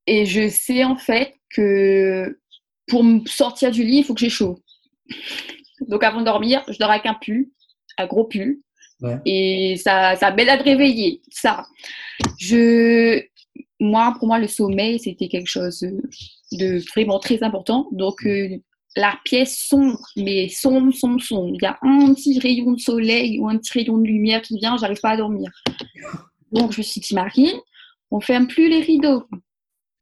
[0.07, 2.39] Et je sais en fait que
[2.87, 4.59] pour me sortir du lit, il faut que j'ai chaud.
[5.89, 7.49] Donc avant de dormir, je dors avec un pull,
[7.99, 8.61] un gros pull.
[9.27, 11.21] Et ça, ça m'aide à te réveiller.
[11.31, 11.67] Ça.
[12.39, 13.23] Je,
[13.81, 15.85] moi, pour moi, le sommeil, c'était quelque chose
[16.53, 17.89] de vraiment très important.
[17.93, 18.57] Donc, euh,
[18.97, 21.55] la pièce sombre, mais sombre, sombre, sombre.
[21.55, 24.57] Il y a un petit rayon de soleil ou un petit rayon de lumière qui
[24.57, 25.51] vient, j'arrive pas à dormir.
[26.53, 27.59] Donc, je me suis dit, Marine,
[28.11, 29.27] on ferme plus les rideaux.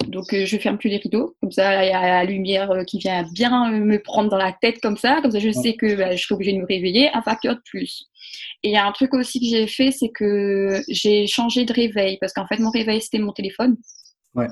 [0.09, 1.37] Donc, euh, je ferme plus les rideaux.
[1.41, 4.37] Comme ça, il y a la lumière euh, qui vient bien euh, me prendre dans
[4.37, 5.21] la tête comme ça.
[5.23, 7.11] Comme ça, je sais que bah, je serai obligée de me réveiller.
[7.15, 8.09] Un facteur de plus.
[8.63, 11.73] Et il y a un truc aussi que j'ai fait, c'est que j'ai changé de
[11.73, 12.19] réveil.
[12.21, 13.77] Parce qu'en fait, mon réveil, c'était mon téléphone.
[14.35, 14.49] Ouais.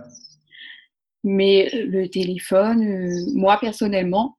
[1.24, 4.38] Mais le téléphone, moi, personnellement,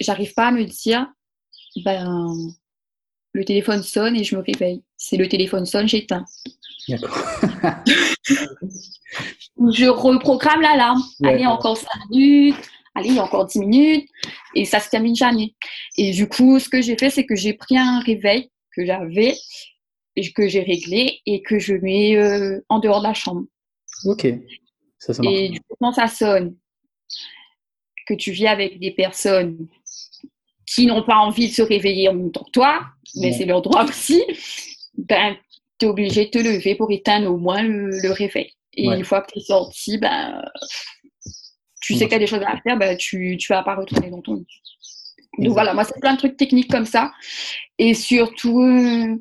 [0.00, 1.06] j'arrive pas à me dire,
[1.84, 2.32] ben,
[3.32, 4.82] le téléphone sonne et je me réveille.
[5.06, 6.24] C'est le téléphone sonne, j'éteins.
[6.88, 6.96] je
[9.86, 11.02] reprogramme l'alarme.
[11.22, 12.56] Allez, encore 5 minutes.
[12.94, 14.08] Allez, encore 10 minutes.
[14.54, 15.54] Et ça se termine jamais.
[15.98, 19.34] Et du coup, ce que j'ai fait, c'est que j'ai pris un réveil que j'avais,
[20.34, 23.44] que j'ai réglé et que je mets euh, en dehors de la chambre.
[24.06, 24.26] Ok.
[24.98, 25.34] Ça, ça marche.
[25.34, 26.56] Et du coup, quand ça sonne,
[28.06, 29.68] que tu vis avec des personnes
[30.66, 32.86] qui n'ont pas envie de se réveiller en même temps que toi,
[33.16, 34.22] mais c'est leur droit aussi,
[34.96, 35.36] ben,
[35.78, 38.52] tu es obligé de te lever pour éteindre au moins le, réveil.
[38.74, 40.42] Et une fois que tu es sorti, ben,
[41.80, 44.10] tu sais qu'il y a des choses à faire, ben, tu ne vas pas retourner
[44.10, 44.46] dans ton lit.
[45.38, 47.12] Donc voilà, moi, c'est plein de trucs techniques comme ça.
[47.78, 49.16] Et surtout, euh,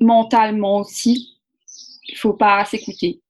[0.00, 1.38] mentalement aussi,
[2.08, 3.20] il faut pas s'écouter.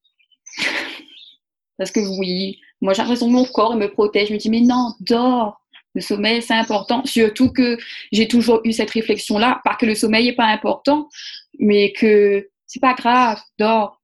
[1.78, 4.28] Parce que oui, moi, j'ai l'impression que mon corps me protège.
[4.28, 5.60] Je me dis, mais non, dors.
[5.96, 7.02] Le sommeil, c'est important.
[7.06, 7.78] Surtout que
[8.12, 9.62] j'ai toujours eu cette réflexion-là.
[9.64, 11.08] Pas que le sommeil n'est pas important,
[11.58, 14.02] mais que c'est pas grave, dors.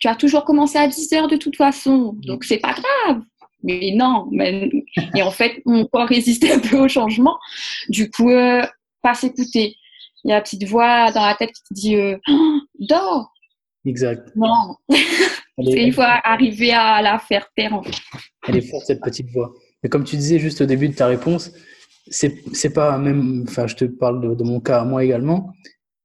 [0.00, 3.22] Tu as toujours commencé à 10 heures de toute façon, donc c'est pas grave.
[3.62, 4.68] Mais non, mais...
[5.14, 7.38] et en fait, mon corps résistait un peu au changement.
[7.88, 8.62] Du coup, euh,
[9.00, 9.76] pas s'écouter.
[10.24, 13.32] Il y a la petite voix dans la tête qui te dit euh, oh, dors.
[13.84, 14.28] Exact.
[14.34, 14.74] Non.
[15.58, 17.80] il faut arriver à la faire taire.
[18.48, 19.52] Elle est forte cette petite voix.
[19.82, 21.52] Mais comme tu disais juste au début de ta réponse,
[22.10, 25.52] c'est pas même, enfin je te parle de, mon cas moi également.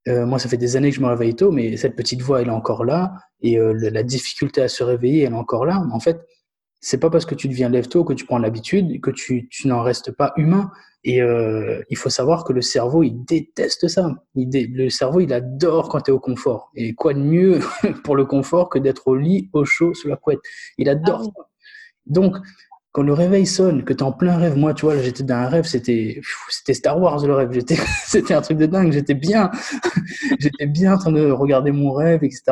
[0.09, 2.41] Euh, moi, ça fait des années que je me réveille tôt, mais cette petite voix,
[2.41, 5.81] elle est encore là, et euh, la difficulté à se réveiller, elle est encore là.
[5.93, 6.19] En fait,
[6.81, 9.69] c'est pas parce que tu deviens lève tôt que tu prends l'habitude que tu, tu
[9.69, 10.69] n'en restes pas humain.
[11.05, 14.13] Et euh, il faut savoir que le cerveau, il déteste ça.
[14.36, 16.71] le cerveau, il adore quand tu es au confort.
[16.75, 17.59] Et quoi de mieux
[18.03, 20.39] pour le confort que d'être au lit, au chaud, sous la couette?
[20.77, 21.49] Il adore ah ça.
[22.05, 22.36] Donc,
[22.93, 25.36] quand le réveil sonne, que tu es en plein rêve, moi, tu vois, j'étais dans
[25.36, 27.51] un rêve, c'était, c'était Star Wars le rêve.
[27.51, 27.75] J'étais,
[28.06, 28.91] c'était un truc de dingue.
[28.91, 29.49] J'étais bien,
[30.39, 32.43] j'étais bien en train de regarder mon rêve, etc.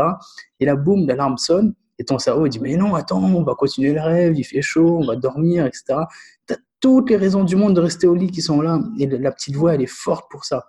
[0.60, 1.76] Et là, boum, l'alarme sonne.
[2.00, 4.98] Et ton cerveau, dit, mais non, attends, on va continuer le rêve, il fait chaud,
[5.00, 6.00] on va dormir, etc.
[6.48, 8.80] Tu as toutes les raisons du monde de rester au lit qui sont là.
[8.98, 10.66] Et la petite voix, elle est forte pour ça.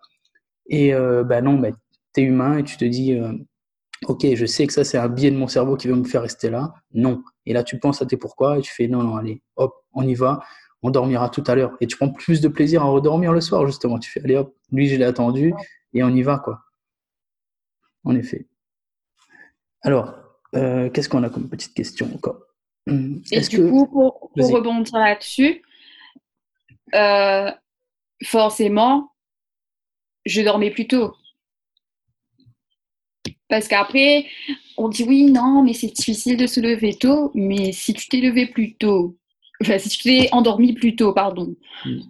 [0.67, 1.75] Et euh, ben non, ben,
[2.15, 3.33] tu es humain et tu te dis, euh,
[4.07, 6.23] ok, je sais que ça, c'est un biais de mon cerveau qui veut me faire
[6.23, 6.75] rester là.
[6.95, 9.75] Non, et là, tu penses à tes pourquoi et tu fais non, non, allez, hop,
[9.95, 10.41] on y va,
[10.83, 11.77] on dormira tout à l'heure.
[11.81, 13.99] Et tu prends plus de plaisir à redormir le soir, justement.
[13.99, 15.55] Tu fais, allez, hop, lui, je l'ai attendu
[15.95, 16.61] et on y va, quoi.
[18.05, 18.49] En effet.
[19.83, 20.15] Alors,
[20.55, 22.41] euh, qu'est-ce qu'on a comme petite question encore?
[22.87, 25.63] Et du coup, pour, rebondir là-dessus,
[26.95, 27.51] euh,
[28.25, 29.13] forcément,
[30.25, 31.15] je dormais plus tôt.
[33.53, 34.25] Parce qu'après,
[34.79, 37.31] on dit oui, non, mais c'est difficile de se lever tôt.
[37.35, 39.19] Mais si tu t'es levé plus tôt,
[39.61, 42.01] enfin, si tu t'es endormi plus tôt, pardon, mm.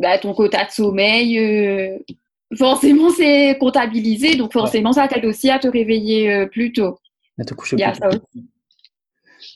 [0.00, 1.96] bah, ton quota de sommeil, euh,
[2.58, 4.34] forcément, c'est comptabilisé.
[4.34, 6.98] Donc, forcément, ça t'aide aussi à te réveiller euh, plus tôt.
[7.38, 8.18] À te coucher plus tôt.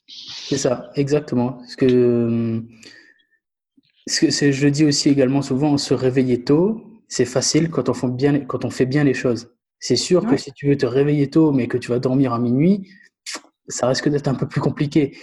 [0.07, 1.59] C'est ça, exactement.
[1.67, 2.63] Ce que,
[4.07, 8.07] ce que je dis aussi également souvent, se réveiller tôt, c'est facile quand on, fait
[8.07, 9.49] bien, quand on fait bien les choses.
[9.81, 12.39] C'est sûr que si tu veux te réveiller tôt, mais que tu vas dormir à
[12.39, 12.89] minuit,
[13.69, 15.17] ça risque d'être un peu plus compliqué.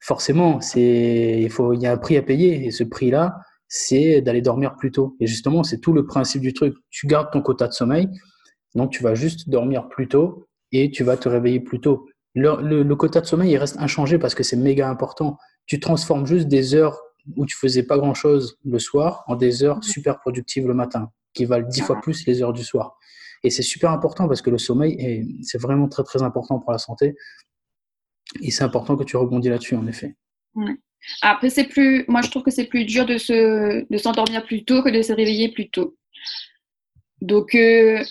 [0.00, 2.66] forcément, c'est, il faut, il y a un prix à payer.
[2.66, 3.38] Et ce prix-là,
[3.68, 5.16] c'est d'aller dormir plus tôt.
[5.20, 6.74] Et justement, c'est tout le principe du truc.
[6.90, 8.08] Tu gardes ton quota de sommeil,
[8.74, 12.06] donc tu vas juste dormir plus tôt et tu vas te réveiller plus tôt.
[12.34, 15.38] Le, le, quota de sommeil, il reste inchangé parce que c'est méga important.
[15.66, 17.00] Tu transformes juste des heures
[17.36, 21.10] où tu faisais pas grand chose le soir en des heures super productives le matin,
[21.32, 22.98] qui valent dix fois plus les heures du soir.
[23.44, 26.78] Et c'est super important parce que le sommeil, c'est vraiment très très important pour la
[26.78, 27.14] santé.
[28.40, 30.16] Et c'est important que tu rebondis là-dessus, en effet.
[31.20, 34.64] Après, c'est plus, moi je trouve que c'est plus dur de se, de s'endormir plus
[34.64, 35.94] tôt que de se réveiller plus tôt.
[37.20, 38.02] Donc, euh,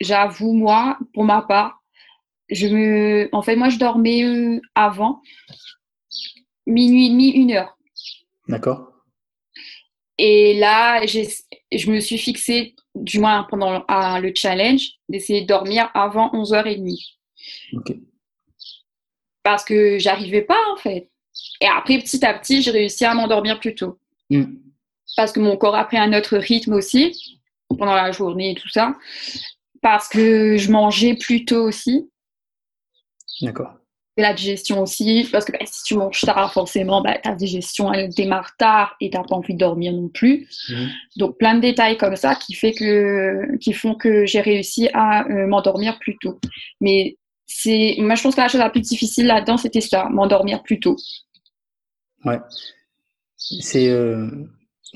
[0.00, 1.82] j'avoue, moi, pour ma part,
[2.50, 5.22] je me, en fait, moi je dormais euh, avant
[6.66, 7.76] minuit et demi, une heure.
[8.48, 8.92] D'accord.
[10.18, 11.06] Et là,
[11.78, 13.84] je me suis fixée, du moins pendant
[14.20, 17.16] le challenge, d'essayer de dormir avant 11h30.
[17.74, 17.96] Ok.
[19.42, 21.10] Parce que j'arrivais pas, en fait.
[21.60, 23.98] Et après, petit à petit, j'ai réussi à m'endormir plus tôt.
[24.30, 24.56] Mm.
[25.16, 28.68] Parce que mon corps a pris un autre rythme aussi, pendant la journée et tout
[28.68, 28.94] ça.
[29.82, 32.10] Parce que je mangeais plus tôt aussi.
[33.42, 33.74] D'accord
[34.16, 38.10] la digestion aussi, parce que bah, si tu manges tard, forcément, bah, ta digestion, elle
[38.10, 40.48] démarre tard et tu n'as pas envie de dormir non plus.
[40.68, 40.88] Mhm.
[41.16, 45.26] Donc, plein de détails comme ça qui, fait que, qui font que j'ai réussi à
[45.26, 46.38] euh, m'endormir plus tôt.
[46.80, 50.62] Mais c'est, moi, je pense que la chose la plus difficile là-dedans, c'était ça, m'endormir
[50.62, 50.96] plus tôt.
[52.24, 52.38] Ouais.
[53.36, 53.88] C'est.
[53.88, 54.30] Euh...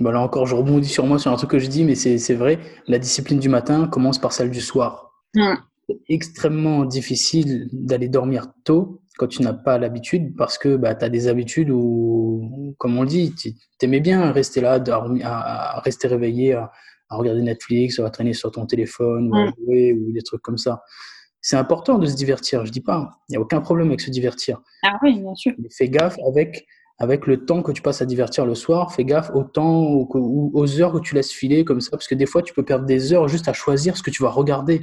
[0.00, 2.60] Là encore, je rebondis sur moi sur un truc que je dis, mais c'est vrai.
[2.86, 5.10] La discipline du matin commence par celle du soir.
[5.34, 11.04] C'est extrêmement difficile d'aller dormir tôt quand tu n'as pas l'habitude parce que bah, tu
[11.04, 13.52] as des habitudes où, comme on le dit, tu
[13.82, 14.80] aimais bien rester là,
[15.24, 16.70] à, rester réveillé, à,
[17.10, 20.82] regarder Netflix, à traîner sur ton téléphone, ou à jouer, ou des trucs comme ça.
[21.40, 23.18] C'est important de se divertir, je dis pas.
[23.28, 24.60] Il n'y a aucun problème avec se divertir.
[24.84, 25.52] Ah oui, bien sûr.
[25.58, 26.66] Mais fais gaffe avec,
[26.98, 28.92] avec le temps que tu passes à divertir le soir.
[28.92, 31.92] Fais gaffe au temps ou aux heures que tu laisses filer comme ça.
[31.92, 34.22] Parce que des fois, tu peux perdre des heures juste à choisir ce que tu
[34.22, 34.80] vas regarder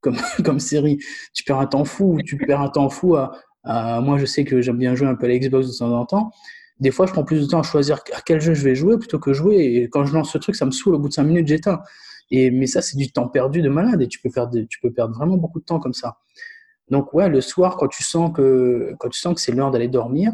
[0.00, 0.98] comme, comme série.
[1.34, 2.18] Tu perds un temps fou.
[2.24, 3.32] Tu perds un temps fou à,
[3.66, 6.30] moi, je sais que j'aime bien jouer un peu à l'Xbox de temps en temps.
[6.78, 8.98] Des fois, je prends plus de temps à choisir à quel jeu je vais jouer
[8.98, 9.56] plutôt que jouer.
[9.56, 10.94] Et quand je lance ce truc, ça me saoule.
[10.94, 11.80] Au bout de 5 minutes, j'éteins.
[12.30, 14.02] Et, mais ça, c'est du temps perdu de malade.
[14.02, 16.18] Et tu peux, perdre, tu peux perdre vraiment beaucoup de temps comme ça.
[16.90, 19.88] Donc, ouais, le soir, quand tu sens que, quand tu sens que c'est l'heure d'aller
[19.88, 20.32] dormir,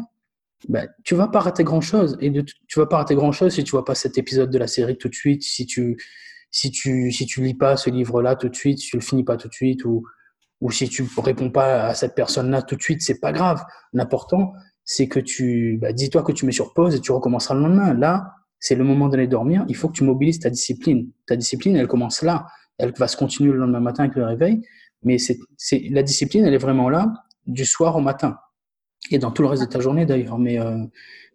[0.67, 2.17] ben, tu vas pas rater grand chose.
[2.19, 4.57] Et de, tu vas pas rater grand chose si tu vois pas cet épisode de
[4.57, 5.97] la série tout de suite, si tu,
[6.51, 9.23] si tu, si tu lis pas ce livre-là tout de suite, si tu le finis
[9.23, 10.05] pas tout de suite, ou,
[10.63, 13.61] ou si tu réponds pas à cette personne-là tout de suite, c'est pas grave.
[13.91, 14.53] L'important,
[14.85, 17.93] c'est que tu, bah, dis-toi que tu mets sur pause et tu recommenceras le lendemain.
[17.93, 19.65] Là, c'est le moment d'aller dormir.
[19.67, 21.09] Il faut que tu mobilises ta discipline.
[21.27, 22.45] Ta discipline, elle commence là.
[22.77, 24.65] Elle va se continuer le lendemain matin avec le réveil.
[25.03, 25.37] Mais c'est,
[25.89, 27.11] la discipline, elle est vraiment là
[27.45, 28.37] du soir au matin.
[29.11, 30.39] Et dans tout le reste de ta journée d'ailleurs.
[30.39, 30.77] Mais, euh,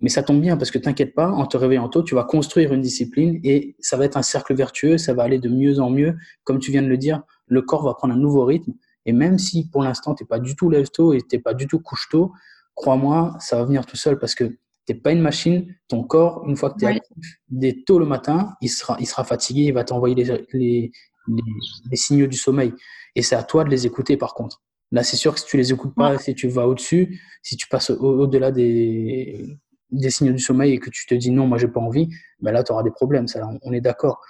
[0.00, 2.72] mais ça tombe bien parce que t'inquiète pas, en te réveillant tôt, tu vas construire
[2.72, 4.96] une discipline et ça va être un cercle vertueux.
[4.96, 6.16] Ça va aller de mieux en mieux.
[6.44, 8.72] Comme tu viens de le dire, le corps va prendre un nouveau rythme
[9.08, 11.54] et même si pour l'instant, tu n'es pas du tout lève-tôt et tu n'es pas
[11.54, 12.30] du tout couche-tôt,
[12.74, 14.58] crois-moi, ça va venir tout seul parce que tu
[14.90, 15.74] n'es pas une machine.
[15.88, 19.06] Ton corps, une fois que tu es actif, dès tôt le matin, il sera, il
[19.06, 20.92] sera fatigué, il va t'envoyer les, les,
[21.26, 22.74] les, signaux du sommeil.
[23.14, 24.60] Et c'est à toi de les écouter par contre.
[24.92, 27.66] Là, c'est sûr que si tu les écoutes pas, si tu vas au-dessus, si tu
[27.66, 29.42] passes au-delà des,
[29.90, 32.52] des signaux du sommeil et que tu te dis non, moi j'ai pas envie, ben
[32.52, 34.20] là tu auras des problèmes, ça, on est d'accord.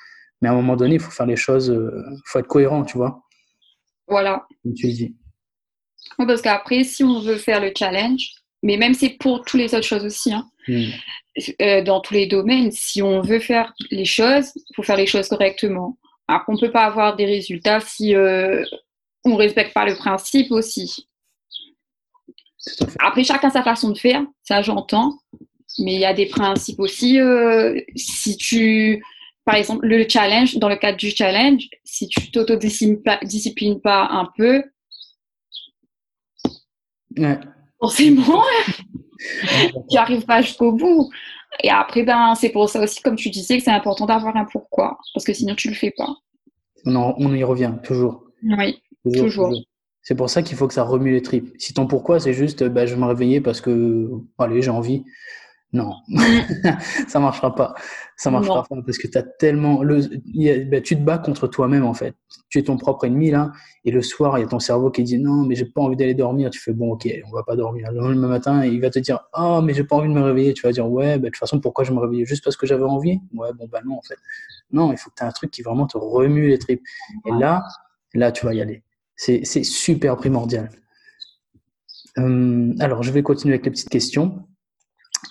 [0.40, 2.84] Mais à un moment donné, il faut faire les choses, il euh, faut être cohérent,
[2.84, 3.24] tu vois.
[4.08, 4.46] Voilà.
[4.76, 5.14] tu dis.
[6.16, 9.86] parce qu'après, si on veut faire le challenge, mais même c'est pour toutes les autres
[9.86, 10.84] choses aussi, hein, hmm.
[11.62, 15.06] euh, dans tous les domaines, si on veut faire les choses, il faut faire les
[15.06, 15.98] choses correctement.
[16.26, 18.64] Après, on ne peut pas avoir des résultats si euh,
[19.24, 21.08] on ne respecte pas le principe aussi.
[22.98, 25.18] Après, chacun sa façon de faire, ça j'entends,
[25.78, 27.20] mais il y a des principes aussi.
[27.20, 29.02] Euh, si tu
[29.48, 34.62] par exemple, le challenge, dans le cadre du challenge, si tu t'autodisciplines pas un peu,
[37.80, 38.42] forcément,
[39.90, 41.08] tu arrives pas jusqu'au bout.
[41.64, 44.44] Et après, ben, c'est pour ça aussi, comme tu disais, que c'est important d'avoir un
[44.44, 46.14] pourquoi, parce que sinon, tu le fais pas.
[46.84, 48.24] On, on y revient, toujours.
[48.42, 48.82] Oui,
[49.14, 49.50] toujours.
[50.02, 51.54] C'est pour ça qu'il faut que ça remue les tripes.
[51.56, 55.04] Si ton pourquoi, c'est juste, ben, je vais me réveiller parce que, allez, j'ai envie.
[55.74, 55.96] Non,
[57.08, 57.74] ça marchera pas.
[58.16, 59.82] Ça marchera pas parce que tu as tellement.
[59.82, 60.00] Le,
[60.64, 62.14] ben, tu te bats contre toi-même en fait.
[62.48, 63.52] Tu es ton propre ennemi là.
[63.84, 65.96] Et le soir, il y a ton cerveau qui dit non, mais j'ai pas envie
[65.96, 66.48] d'aller dormir.
[66.48, 67.92] Tu fais bon, ok, on va pas dormir.
[67.92, 70.54] Le lendemain matin, il va te dire oh, mais j'ai pas envie de me réveiller.
[70.54, 72.24] Tu vas dire ouais, ben, de toute façon, pourquoi je me réveillais?
[72.24, 73.20] Juste parce que j'avais envie?
[73.34, 74.16] Ouais, bon, bah non en fait.
[74.72, 76.82] Non, il faut que tu aies un truc qui vraiment te remue les tripes.
[77.26, 77.62] Et là,
[78.14, 78.82] là, tu vas y aller.
[79.16, 80.70] C'est super primordial.
[82.16, 84.48] Hum, alors, je vais continuer avec les petites questions.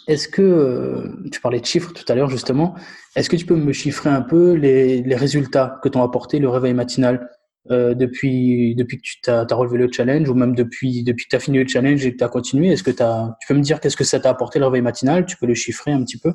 [0.08, 2.76] Est-ce que, euh, tu parlais de chiffres tout à l'heure justement,
[3.16, 6.74] est-ce que tu peux me chiffrer un peu les, résultats que t'ont apporté le réveil
[6.74, 7.30] matinal
[7.72, 11.36] euh, depuis, depuis que tu as, relevé le challenge ou même depuis, depuis que tu
[11.36, 12.70] as fini le challenge et que tu as continué?
[12.70, 15.26] Est-ce que tu peux me dire qu'est-ce que ça t'a apporté le réveil matinal?
[15.26, 16.34] Tu peux le chiffrer un petit peu?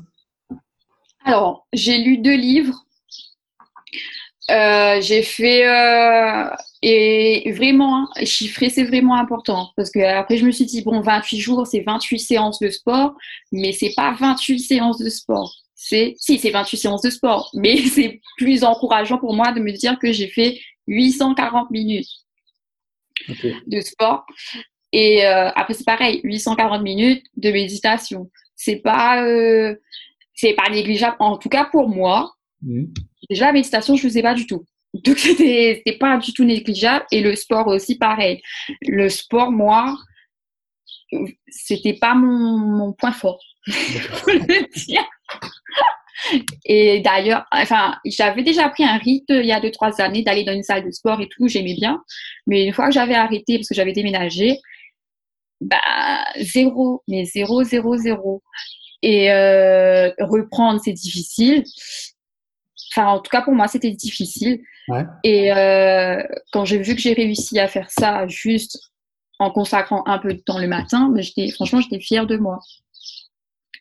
[1.25, 2.85] Alors, j'ai lu deux livres.
[4.51, 6.49] Euh, j'ai fait euh,
[6.81, 10.99] et vraiment hein, chiffrer c'est vraiment important parce que après je me suis dit bon
[10.99, 13.13] 28 jours c'est 28 séances de sport
[13.53, 17.77] mais c'est pas 28 séances de sport c'est si c'est 28 séances de sport mais
[17.87, 22.09] c'est plus encourageant pour moi de me dire que j'ai fait 840 minutes
[23.67, 24.25] de sport.
[24.91, 28.29] Et euh, après, c'est pareil, 840 minutes de méditation.
[28.55, 29.23] C'est pas,
[30.35, 31.15] c'est pas négligeable.
[31.19, 32.85] En tout cas, pour moi, mmh.
[33.29, 34.65] déjà, la méditation, je ne faisais pas du tout.
[34.93, 37.05] Donc, c'était pas du tout négligeable.
[37.11, 38.41] Et le sport aussi, pareil.
[38.81, 39.95] Le sport, moi,
[41.47, 43.39] c'était pas mon, point fort.
[43.67, 45.05] le dire.
[46.65, 50.43] Et d'ailleurs, enfin, j'avais déjà pris un rythme il y a deux, trois années d'aller
[50.43, 52.01] dans une salle de sport et tout, j'aimais bien.
[52.47, 54.57] Mais une fois que j'avais arrêté parce que j'avais déménagé,
[55.59, 55.79] bah,
[56.39, 58.43] zéro, mais zéro, zéro, zéro.
[59.01, 61.63] Et euh, reprendre, c'est difficile.
[62.95, 64.61] Enfin, en tout cas, pour moi, c'était difficile.
[65.23, 68.79] Et euh, quand j'ai vu que j'ai réussi à faire ça juste
[69.39, 71.11] en consacrant un peu de temps le matin,
[71.55, 72.59] franchement, j'étais fière de moi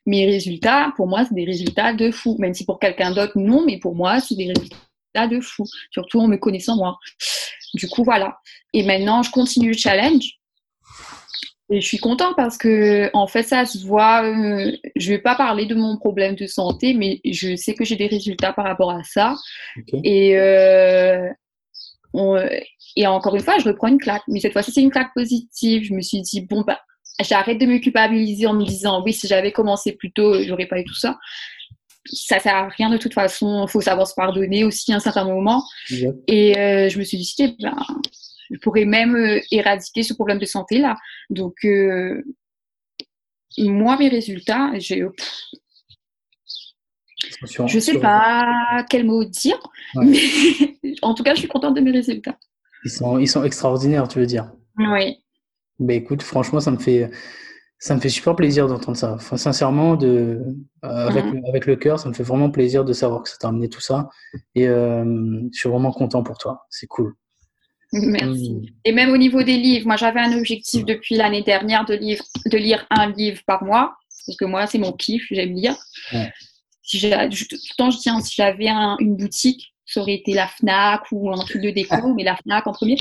[0.07, 2.37] mes résultats, pour moi, c'est des résultats de fou.
[2.39, 5.65] Même si pour quelqu'un d'autre, non, mais pour moi, c'est des résultats de fou.
[5.91, 6.99] Surtout en me connaissant moi.
[7.75, 8.39] Du coup, voilà.
[8.73, 10.39] Et maintenant, je continue le challenge.
[11.73, 14.25] Et je suis contente parce que, en fait, ça se voit.
[14.25, 17.97] Euh, je vais pas parler de mon problème de santé, mais je sais que j'ai
[17.97, 19.37] des résultats par rapport à ça.
[20.05, 21.29] Et, euh,
[22.95, 24.23] et encore une fois, je reprends une claque.
[24.29, 25.85] Mais cette fois-ci, c'est une claque positive.
[25.85, 26.79] Je me suis dit, bon, bah,
[27.21, 30.81] j'arrête de me culpabiliser en me disant oui si j'avais commencé plus tôt j'aurais pas
[30.81, 31.19] eu tout ça
[32.05, 35.01] ça sert à rien de toute façon il faut savoir se pardonner aussi à un
[35.01, 35.63] certain moment
[36.27, 37.77] et euh, je me suis dit eh ben,
[38.53, 40.97] je pourrais même euh, éradiquer ce problème de santé là
[41.31, 42.23] donc euh,
[43.59, 45.05] moi mes résultats j'ai
[47.67, 49.59] je sais pas quel mot dire
[49.95, 50.19] mais
[51.03, 52.37] en tout cas je suis contente de mes résultats
[52.85, 55.23] ils sont, ils sont extraordinaires tu veux dire oui
[55.91, 57.11] écoute, franchement, ça me fait,
[57.79, 59.15] ça me fait super plaisir d'entendre ça.
[59.15, 60.41] Enfin, sincèrement, de,
[60.85, 61.45] euh, avec, mhm.
[61.49, 63.81] avec, le cœur, ça me fait vraiment plaisir de savoir que ça t'a amené tout
[63.81, 64.09] ça.
[64.55, 65.05] Et euh,
[65.53, 66.67] je suis vraiment content pour toi.
[66.71, 67.15] C'est cool.
[67.93, 68.51] Merci.
[68.53, 68.67] Mmh.
[68.85, 72.23] Et même au niveau des livres, moi j'avais un objectif depuis l'année dernière de, lire,
[72.47, 75.77] de lire un livre par mois, parce que moi c'est mon kiff, j'aime lire.
[76.83, 80.49] Si j'ai, tout le temps je tiens, si j'avais une boutique, ça aurait été la
[80.49, 82.97] FNAC ou un truc de déco, mais la FNAC en premier.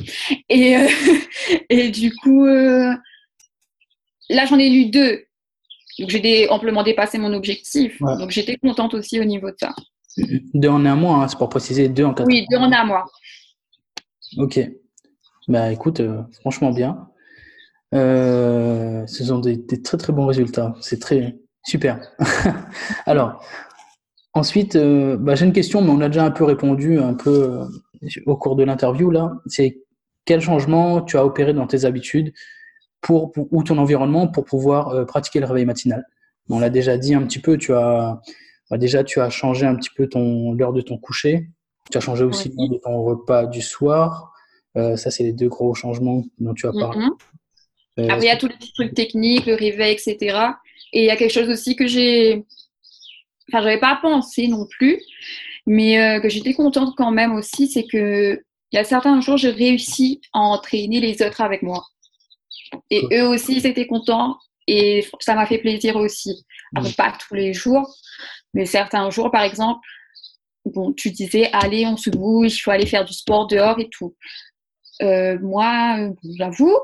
[0.49, 0.87] Et, euh,
[1.69, 2.93] et du coup, euh,
[4.29, 5.23] là, j'en ai lu deux.
[5.99, 7.99] Donc, j'ai amplement dépassé mon objectif.
[8.01, 9.73] Donc, j'étais contente aussi au niveau de ça.
[10.53, 12.83] Deux en un mois, hein, c'est pour préciser, deux en quatre Oui, deux en un
[12.83, 13.05] mois.
[14.37, 14.59] Ok.
[15.47, 17.07] Bah écoute, euh, franchement bien.
[17.93, 20.73] ce sont des, très très bons résultats.
[20.81, 21.99] C'est très super.
[23.05, 23.43] Alors,
[24.33, 27.59] Ensuite, euh, bah, j'ai une question, mais on a déjà un peu répondu un peu
[27.59, 27.65] euh,
[28.25, 29.33] au cours de l'interview là.
[29.45, 29.81] C'est
[30.25, 32.33] quel changement tu as opéré dans tes habitudes
[33.01, 36.05] pour, ou ton environnement pour pouvoir euh, pratiquer le réveil matinal?
[36.49, 37.57] On l'a déjà dit un petit peu.
[37.57, 38.21] Tu as
[38.69, 41.49] bah, déjà tu as changé un petit peu ton l'heure de ton coucher.
[41.91, 44.33] Tu as changé aussi de ton repas du soir.
[44.75, 47.05] ça, c'est les deux gros changements dont tu as parlé.
[47.05, 48.11] Mm-hmm.
[48.11, 50.37] Après, il y a tous les trucs techniques, le réveil, etc.
[50.93, 52.43] Et il y a quelque chose aussi que j'ai
[53.49, 55.01] enfin j'avais pas pensé non plus,
[55.65, 59.37] mais euh, que j'étais contente quand même aussi, c'est que il y a certains jours
[59.37, 61.83] j'ai réussi à entraîner les autres avec moi.
[62.89, 66.45] Et eux aussi ils étaient contents et ça m'a fait plaisir aussi.
[66.97, 67.93] pas tous les jours,
[68.53, 69.81] mais certains jours par exemple,
[70.65, 73.89] bon tu disais allez on se bouge, il faut aller faire du sport dehors et
[73.89, 74.15] tout.
[75.01, 76.77] Euh, moi, euh, j'avoue,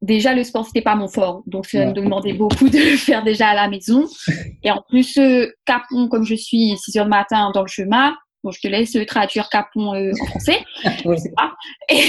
[0.00, 1.42] déjà le sport c'était pas mon fort.
[1.46, 4.06] Donc ça me demandait beaucoup de le faire déjà à la maison.
[4.62, 8.14] Et en plus euh, capon comme je suis 6 heures du matin dans le chemin
[8.44, 10.64] bon je te laisse traduire capon euh, en français.
[11.90, 12.04] Et,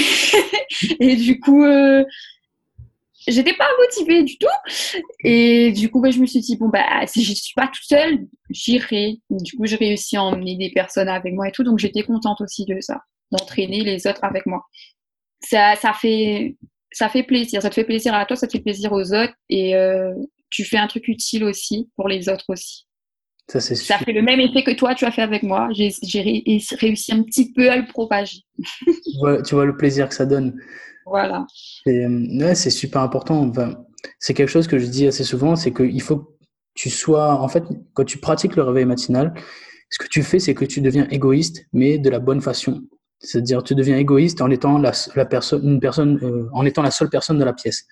[0.99, 2.03] et, du coup euh,
[3.27, 4.47] j'étais pas motivée du tout
[5.23, 7.83] et du coup bah, je me suis dit bon bah si je suis pas toute
[7.83, 11.79] seule j'irai du coup j'ai réussi à emmener des personnes avec moi et tout donc
[11.79, 13.01] j'étais contente aussi de ça
[13.31, 14.63] d'entraîner les autres avec moi
[15.41, 16.55] ça, ça fait
[16.91, 17.61] ça fait plaisir.
[17.61, 20.13] Ça te fait plaisir à toi, ça te fait plaisir aux autres et euh,
[20.49, 22.85] tu fais un truc utile aussi pour les autres aussi.
[23.47, 25.69] Ça, c'est Ça fait le même effet que toi, tu as fait avec moi.
[25.71, 25.91] J'ai
[26.79, 28.41] réussi un petit peu à le propager.
[29.45, 30.55] tu, vois, le plaisir que ça donne.
[31.09, 31.45] Voilà.
[31.87, 33.47] Euh, c'est super important.
[33.47, 33.75] Enfin,
[34.19, 36.37] c'est quelque chose que je dis assez souvent, c'est qu'il faut
[36.79, 39.33] tu sois, en fait, quand tu pratiques le réveil matinal,
[39.89, 42.83] ce que tu fais, c'est que tu deviens égoïste, mais de la bonne façon.
[43.19, 46.91] C'est-à-dire, tu deviens égoïste en étant la, la personne, une personne, euh, en étant la
[46.91, 47.85] seule personne de la pièce.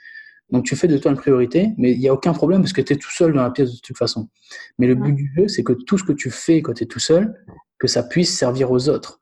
[0.51, 2.80] Donc, tu fais de toi une priorité, mais il n'y a aucun problème parce que
[2.80, 4.30] tu es tout seul dans la pièce de toute façon.
[4.78, 6.88] Mais le but du jeu, c'est que tout ce que tu fais quand tu es
[6.88, 7.36] tout seul,
[7.80, 9.20] que ça puisse servir aux autres.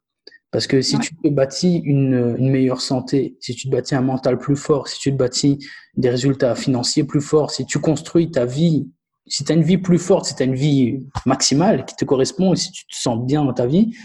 [0.51, 4.01] Parce que si tu te bâtis une, une, meilleure santé, si tu te bâtis un
[4.01, 5.59] mental plus fort, si tu te bâtis
[5.97, 8.87] des résultats financiers plus forts, si tu construis ta vie,
[9.27, 12.05] si tu as une vie plus forte, si tu as une vie maximale qui te
[12.05, 13.95] correspond, et si tu te sens bien dans ta vie,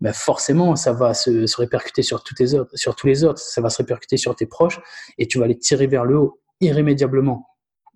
[0.00, 3.38] ben forcément, ça va se, se répercuter sur, tous tes autres, sur tous les autres,
[3.38, 4.80] ça va se répercuter sur tes proches
[5.18, 7.46] et tu vas les tirer vers le haut irrémédiablement.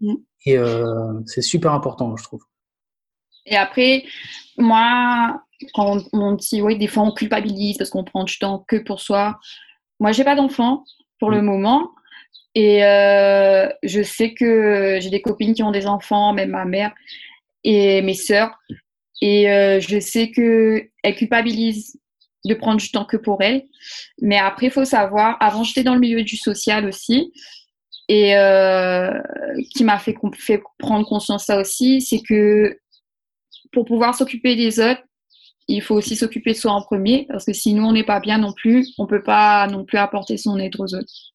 [0.01, 0.15] Mm.
[0.45, 2.43] Et euh, c'est super important, je trouve.
[3.47, 4.05] Et après,
[4.57, 5.43] moi,
[5.75, 9.01] quand on dit, oui, des fois on culpabilise parce qu'on prend du temps que pour
[9.01, 9.39] soi.
[10.01, 10.85] Moi, j'ai pas d'enfant
[11.19, 11.45] pour le mm.
[11.45, 11.91] moment.
[12.55, 16.93] Et euh, je sais que j'ai des copines qui ont des enfants, même ma mère
[17.65, 18.51] et mes sœurs.
[19.21, 21.99] Et euh, je sais qu'elles culpabilisent
[22.47, 23.67] de prendre du temps que pour elles.
[24.23, 27.33] Mais après, il faut savoir, avant j'étais dans le milieu du social aussi,
[28.09, 29.21] et euh,
[29.75, 32.79] qui m'a fait, fait prendre conscience ça aussi, c'est que
[33.73, 35.03] pour pouvoir s'occuper des autres,
[35.69, 38.21] il faut aussi s'occuper de soi en premier, parce que si nous on n'est pas
[38.21, 41.33] bien non plus, on peut pas non plus apporter son aide aux autres.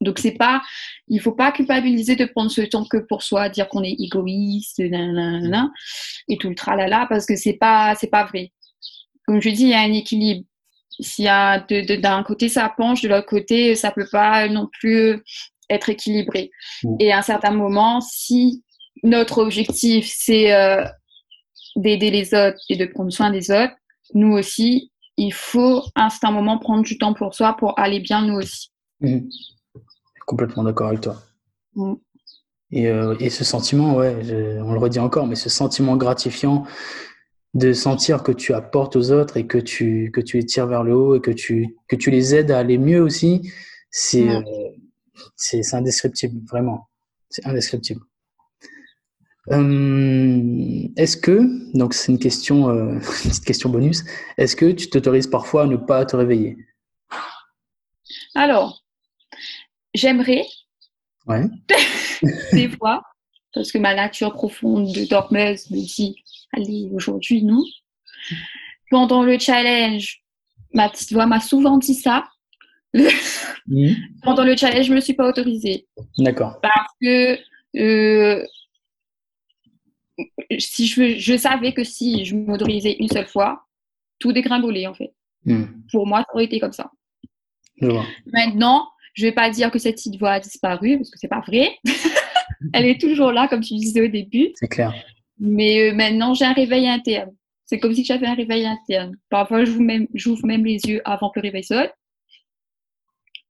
[0.00, 0.62] Donc c'est pas,
[1.08, 4.80] il faut pas culpabiliser de prendre ce temps que pour soi, dire qu'on est égoïste,
[4.80, 8.52] et tout le tralala, parce que c'est pas, c'est pas vrai.
[9.26, 10.46] Comme je dis, il y a un équilibre.
[10.98, 15.22] S'il y a d'un côté ça penche, de l'autre côté ça peut pas non plus
[15.70, 16.50] être équilibré.
[16.82, 16.96] Mm.
[16.98, 18.62] Et à un certain moment, si
[19.02, 20.84] notre objectif c'est euh,
[21.80, 23.74] d'aider les autres et de prendre soin des autres,
[24.14, 28.00] nous aussi, il faut à un certain moment prendre du temps pour soi pour aller
[28.00, 28.70] bien nous aussi.
[29.00, 29.28] Mm.
[30.26, 31.16] Complètement d'accord avec toi.
[31.74, 31.94] Mm.
[32.72, 34.16] Et, euh, et, ce sentiment, ouais,
[34.62, 36.64] on le redit encore, mais ce sentiment gratifiant
[37.54, 40.84] de sentir que tu apportes aux autres et que tu, que tu les tires vers
[40.84, 43.50] le haut et que tu, que tu les aides à aller mieux aussi,
[43.90, 44.40] c'est euh,
[45.36, 46.88] c'est indescriptible, vraiment.
[47.28, 48.00] C'est indescriptible.
[49.48, 52.92] Euh, est-ce que, donc c'est une question, euh,
[53.24, 54.04] une petite question bonus,
[54.36, 56.56] est-ce que tu t'autorises parfois à ne pas te réveiller?
[58.34, 58.84] Alors,
[59.94, 60.44] j'aimerais.
[61.26, 61.44] Ouais.
[62.52, 63.02] des fois,
[63.54, 66.16] parce que ma nature profonde de dormeuse me dit,
[66.52, 67.64] allez, aujourd'hui, non.
[68.90, 70.22] Pendant le challenge,
[70.74, 72.28] ma petite voix m'a souvent dit ça.
[72.94, 73.88] Mmh.
[74.22, 75.86] Pendant le challenge, je ne me suis pas autorisée.
[76.18, 76.60] D'accord.
[76.60, 77.38] Parce que
[77.76, 78.44] euh,
[80.58, 83.64] si je, je, savais que si je m'autorisais une seule fois,
[84.18, 85.12] tout dégringolait en fait.
[85.44, 85.64] Mmh.
[85.90, 86.90] Pour moi, ça aurait été comme ça.
[88.26, 91.28] Maintenant, je ne vais pas dire que cette petite voix a disparu parce que c'est
[91.28, 91.76] pas vrai.
[92.74, 94.50] Elle est toujours là, comme tu disais au début.
[94.54, 94.94] C'est clair.
[95.38, 97.30] Mais euh, maintenant, j'ai un réveil interne.
[97.64, 99.16] C'est comme si j'avais un réveil interne.
[99.30, 100.06] Parfois, j'ouvre même,
[100.44, 101.88] même les yeux avant que le réveil sonne.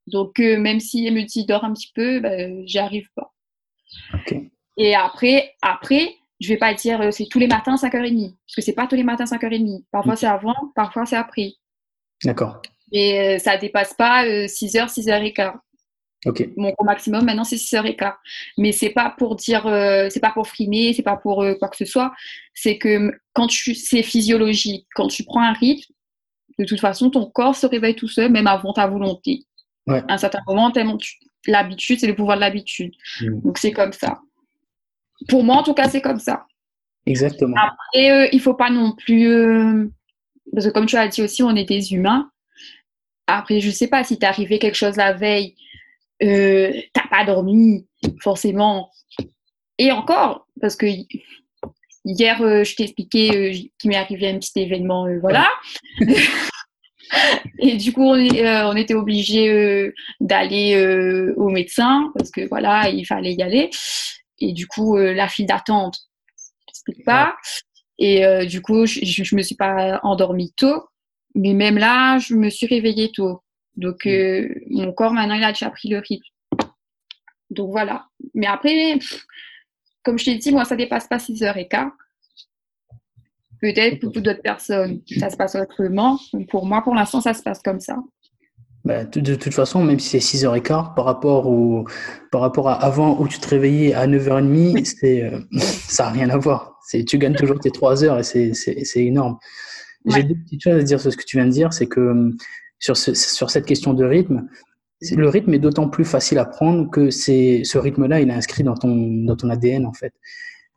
[0.07, 3.33] Donc, euh, même si elle me dit dors un petit peu, ben, j'y arrive pas.
[4.77, 8.35] Et après, après, je vais pas dire euh, c'est tous les matins 5h30.
[8.47, 9.85] Parce que c'est pas tous les matins 5h30.
[9.91, 11.53] Parfois, c'est avant, parfois, c'est après.
[12.25, 12.63] D'accord.
[12.93, 15.53] Et ça dépasse pas 6h, 6h15.
[16.57, 18.21] Mon gros maximum maintenant c'est 6 h quart.
[18.59, 21.69] Mais c'est pas pour dire, euh, c'est pas pour frimer, c'est pas pour euh, quoi
[21.69, 22.13] que ce soit.
[22.55, 24.87] C'est que quand tu, c'est physiologique.
[24.95, 25.93] Quand tu prends un rythme,
[26.59, 29.45] de toute façon ton corps se réveille tout seul, même avant ta volonté.
[29.87, 30.03] Ouais.
[30.09, 30.71] À un certain moment,
[31.47, 32.93] l'habitude, c'est le pouvoir de l'habitude.
[33.23, 33.41] Mm.
[33.41, 34.21] Donc c'est comme ça.
[35.29, 36.47] Pour moi, en tout cas, c'est comme ça.
[37.07, 37.57] Exactement.
[37.57, 39.91] Après, euh, il faut pas non plus,
[40.53, 42.31] parce que comme tu as dit aussi, on est des humains.
[43.27, 45.55] Après, je sais pas si t'es arrivé quelque chose la veille
[46.23, 47.87] euh, t'as pas dormi,
[48.21, 48.91] forcément.
[49.79, 50.87] Et encore, parce que
[52.05, 55.49] hier, euh, je t'ai expliqué euh, qu'il m'est arrivé un petit événement, voilà.
[57.59, 63.43] Et du coup, on, était obligé d'aller au médecin parce que voilà, il fallait y
[63.43, 63.69] aller.
[64.41, 65.99] Et du coup, la file d'attente,
[66.87, 67.35] je pas.
[67.99, 70.89] Et du coup, je, je, me suis pas endormie tôt,
[71.35, 73.43] mais même là, je me suis réveillée tôt.
[73.77, 74.09] Donc, mm.
[74.09, 76.25] euh, mon corps, maintenant, il a déjà pris le rythme.
[77.51, 78.07] Donc, voilà.
[78.35, 78.99] Mais après,
[80.03, 81.93] comme je t'ai dit, moi, ça dépasse pas 6 heures et quart.
[83.61, 86.19] Peut-être pour d'autres personnes, ça se passe autrement.
[86.49, 87.97] Pour moi, pour l'instant, ça se passe comme ça.
[88.85, 91.87] Bah, de, toute façon, même si c'est 6h15, par rapport, au,
[92.33, 96.31] par rapport à avant où tu te réveillais à 9h30, c'est, euh, ça n'a rien
[96.31, 96.79] à voir.
[96.87, 99.37] C'est, tu gagnes toujours tes 3 heures et c'est, c'est, énorme.
[100.07, 101.73] J'ai deux petites choses à dire sur ce que tu viens de dire.
[101.75, 102.31] C'est que
[102.79, 104.49] sur, sur cette question de rythme,
[105.03, 108.63] le rythme est d'autant plus facile à prendre que c'est ce rythme-là, il est inscrit
[108.63, 110.13] dans ton, dans ton ADN en fait.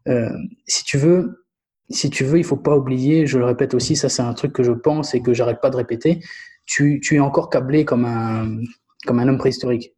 [0.07, 0.29] euh,
[0.67, 1.45] si tu veux,
[1.89, 4.53] si tu veux, il faut pas oublier, je le répète aussi, ça c'est un truc
[4.53, 6.21] que je pense et que j'arrête pas de répéter,
[6.66, 8.61] tu, es encore câblé comme un,
[9.05, 9.95] comme un homme préhistorique.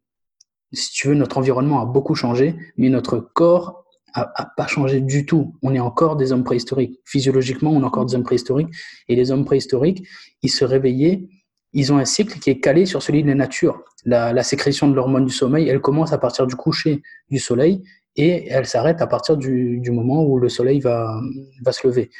[0.72, 5.00] Si tu veux, notre environnement a beaucoup changé, mais notre corps a, a, pas changé
[5.00, 5.54] du tout.
[5.62, 7.00] On est encore des hommes préhistoriques.
[7.04, 8.68] Physiologiquement, on est encore des hommes préhistoriques.
[9.08, 10.06] Et les hommes préhistoriques,
[10.42, 11.28] ils se réveillaient,
[11.72, 13.84] ils ont un cycle qui est calé sur celui de la nature.
[14.04, 17.82] La, la sécrétion de l'hormone du sommeil, elle commence à partir du coucher du soleil
[18.16, 21.20] et elle s'arrête à partir du, du, moment où le soleil va,
[21.62, 22.10] va se lever.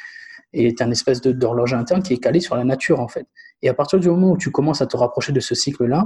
[0.53, 3.27] Et c'est un espèce d'horloge interne qui est calé sur la nature, en fait.
[3.61, 6.05] Et à partir du moment où tu commences à te rapprocher de ce cycle-là,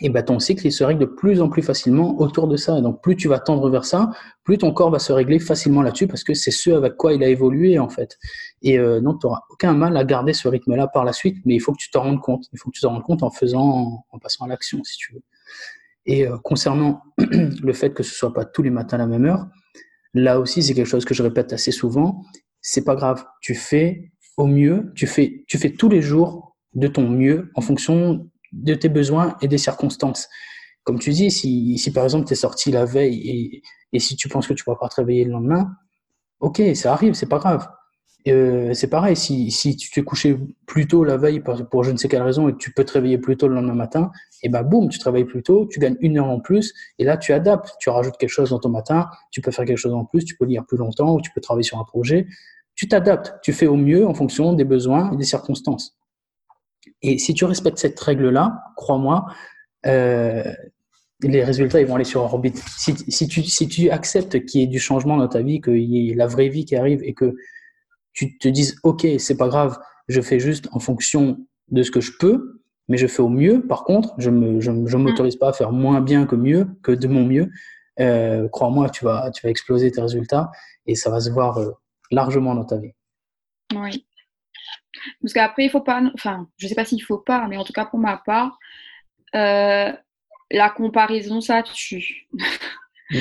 [0.00, 2.78] et ben ton cycle il se règle de plus en plus facilement autour de ça.
[2.78, 4.10] Et donc plus tu vas tendre vers ça,
[4.42, 7.22] plus ton corps va se régler facilement là-dessus parce que c'est ce avec quoi il
[7.22, 8.18] a évolué en fait.
[8.62, 11.54] Et euh, donc tu n'auras aucun mal à garder ce rythme-là par la suite, mais
[11.54, 12.46] il faut que tu t'en rendes compte.
[12.52, 15.14] Il faut que tu t'en rendes compte en faisant, en passant à l'action si tu
[15.14, 15.22] veux.
[16.06, 19.24] Et euh, concernant le fait que ce soit pas tous les matins à la même
[19.26, 19.46] heure,
[20.12, 22.24] là aussi c'est quelque chose que je répète assez souvent.
[22.62, 26.88] C'est pas grave, tu fais au mieux, tu fais, tu fais tous les jours de
[26.88, 30.28] ton mieux en fonction de tes besoins et des circonstances.
[30.84, 33.62] Comme tu dis, si, par exemple tu es sorti la veille
[33.92, 35.70] et, si tu penses que tu ne pourras pas te réveiller le lendemain,
[36.40, 37.68] ok, ça arrive, c'est pas grave.
[38.26, 41.96] Euh, c'est pareil, si, si tu t'es couché plus tôt la veille pour, je ne
[41.96, 44.10] sais quelle raison et que tu peux te réveiller plus tôt le lendemain matin,
[44.42, 47.04] et ben boum, tu te réveilles plus tôt, tu gagnes une heure en plus, et
[47.04, 49.92] là tu adaptes, tu rajoutes quelque chose dans ton matin, tu peux faire quelque chose
[49.92, 52.26] en plus, tu peux lire plus longtemps ou tu peux travailler sur un projet,
[52.74, 55.94] tu t'adaptes, tu fais au mieux en fonction des besoins et des circonstances.
[57.04, 59.26] Et si tu respectes cette règle-là, crois-moi,
[59.86, 60.42] euh,
[61.22, 62.62] les résultats ils vont aller sur orbite.
[62.78, 65.78] Si, si, tu, si tu acceptes qu'il y ait du changement dans ta vie, qu'il
[65.78, 67.34] y ait la vraie vie qui arrive et que
[68.14, 69.78] tu te dises, OK, c'est pas grave,
[70.08, 73.66] je fais juste en fonction de ce que je peux, mais je fais au mieux.
[73.66, 76.92] Par contre, je ne je, je m'autorise pas à faire moins bien que mieux, que
[76.92, 77.50] de mon mieux.
[78.00, 80.50] Euh, crois-moi, tu vas, tu vas exploser tes résultats
[80.86, 81.70] et ça va se voir euh,
[82.10, 82.92] largement dans ta vie.
[83.74, 84.06] Oui.
[85.20, 87.72] Parce qu'après, il faut pas, enfin, je sais pas s'il faut pas, mais en tout
[87.72, 88.58] cas pour ma part,
[89.34, 89.92] euh,
[90.50, 92.28] la comparaison, ça tue.
[93.10, 93.16] Mmh.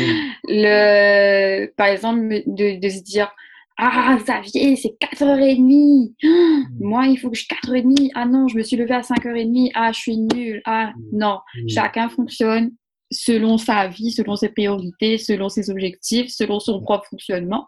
[0.48, 3.34] Le, par exemple, de, de, se dire,
[3.78, 6.14] ah, Xavier, c'est 4h30.
[6.24, 6.64] Mmh.
[6.80, 8.12] Moi, il faut que je 4h30.
[8.16, 9.72] Ah non, je me suis levée à 5h30.
[9.74, 10.62] Ah, je suis nulle.
[10.66, 11.18] Ah, mmh.
[11.18, 11.40] non.
[11.56, 11.70] Mmh.
[11.70, 12.72] Chacun fonctionne
[13.12, 17.68] selon sa vie, selon ses priorités, selon ses objectifs, selon son propre fonctionnement.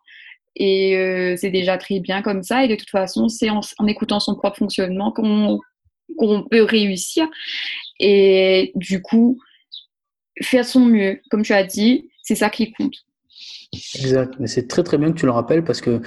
[0.55, 2.63] Et euh, c'est déjà très bien comme ça.
[2.63, 5.59] Et de toute façon, c'est en, en, écoutant son propre fonctionnement qu'on
[6.49, 7.27] peut réussir.
[7.99, 9.39] Et du coup,
[10.41, 12.95] faire son mieux, comme tu as dit, c'est ça qui compte.
[13.95, 16.01] Exact, mais c'est très très bien que tu le rappelles parce que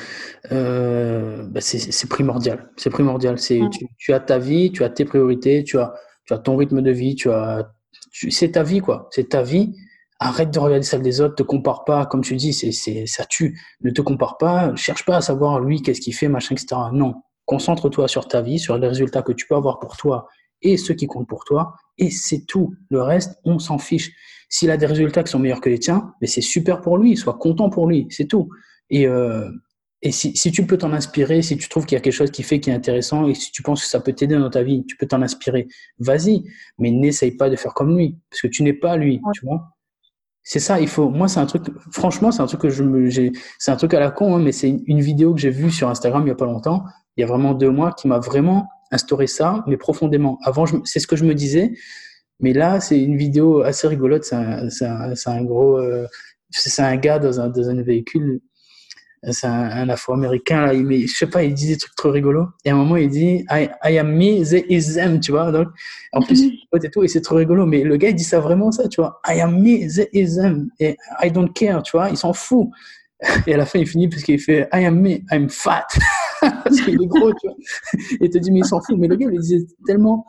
[0.53, 2.71] euh, bah c'est primordial.
[2.77, 3.39] C'est primordial.
[3.39, 3.71] C'est mmh.
[3.71, 5.93] tu, tu, as ta vie, tu as tes priorités, tu as
[6.25, 7.71] tu as ton rythme de vie, tu as
[8.13, 9.09] c'est ta vie quoi.
[9.11, 9.75] C'est ta vie.
[10.21, 13.25] Arrête de regarder celle des autres, te compare pas, comme tu dis, c'est c'est ça
[13.25, 13.61] tue.
[13.83, 16.81] Ne te compare pas, cherche pas à savoir lui qu'est-ce qu'il fait, machin, etc.
[16.93, 17.15] Non,
[17.47, 20.27] concentre-toi sur ta vie, sur les résultats que tu peux avoir pour toi
[20.63, 22.75] et ceux qui comptent pour toi, et c'est tout.
[22.91, 24.13] Le reste, on s'en fiche.
[24.49, 27.17] S'il a des résultats qui sont meilleurs que les tiens, mais c'est super pour lui,
[27.17, 28.49] sois content pour lui, c'est tout.
[28.91, 29.51] Et, euh,
[30.03, 32.31] et si, si, tu peux t'en inspirer, si tu trouves qu'il y a quelque chose
[32.31, 34.63] qui fait qui est intéressant et si tu penses que ça peut t'aider dans ta
[34.63, 35.67] vie, tu peux t'en inspirer,
[35.99, 36.45] vas-y,
[36.79, 39.78] mais n'essaye pas de faire comme lui, parce que tu n'es pas lui, tu vois.
[40.51, 41.11] C'est ça, il faut.
[41.11, 41.65] Moi, c'est un truc.
[41.93, 43.11] Franchement, c'est un truc que je me.
[43.59, 45.91] C'est un truc à la con, hein, mais c'est une, vidéo que j'ai vue sur
[45.91, 46.85] Instagram il y a pas longtemps,
[47.19, 50.39] il y a vraiment deux mois, qui m'a vraiment instauré ça, mais profondément.
[50.45, 51.75] Avant, c'est ce que je me disais,
[52.41, 54.25] mais là, c'est une vidéo assez rigolote.
[54.25, 56.07] C'est un, un, un, gros, euh,
[56.49, 58.41] c'est un gars dans un, dans un véhicule.
[59.31, 60.75] C'est un, un Afro-américain là.
[60.75, 62.47] Il met, je sais pas, il dit des trucs trop rigolos.
[62.65, 65.51] Et à un moment, il dit I, I am me, they is them, tu vois.
[65.51, 65.69] Donc,
[66.13, 67.67] en plus, il et tout, et c'est trop rigolo.
[67.67, 69.21] Mais le gars, il dit ça vraiment ça, tu vois.
[69.27, 72.11] I am me, they is them, et I don't care, tu vois.
[72.11, 72.69] Il s'en fout.
[73.47, 75.87] Et à la fin, il finit parce qu'il fait I am me, I'm fat.
[76.41, 77.57] parce qu'il est gros, tu vois.
[78.21, 78.97] Et il te dit, mais il s'en fout.
[78.99, 80.25] Mais le gars, il le disait tellement,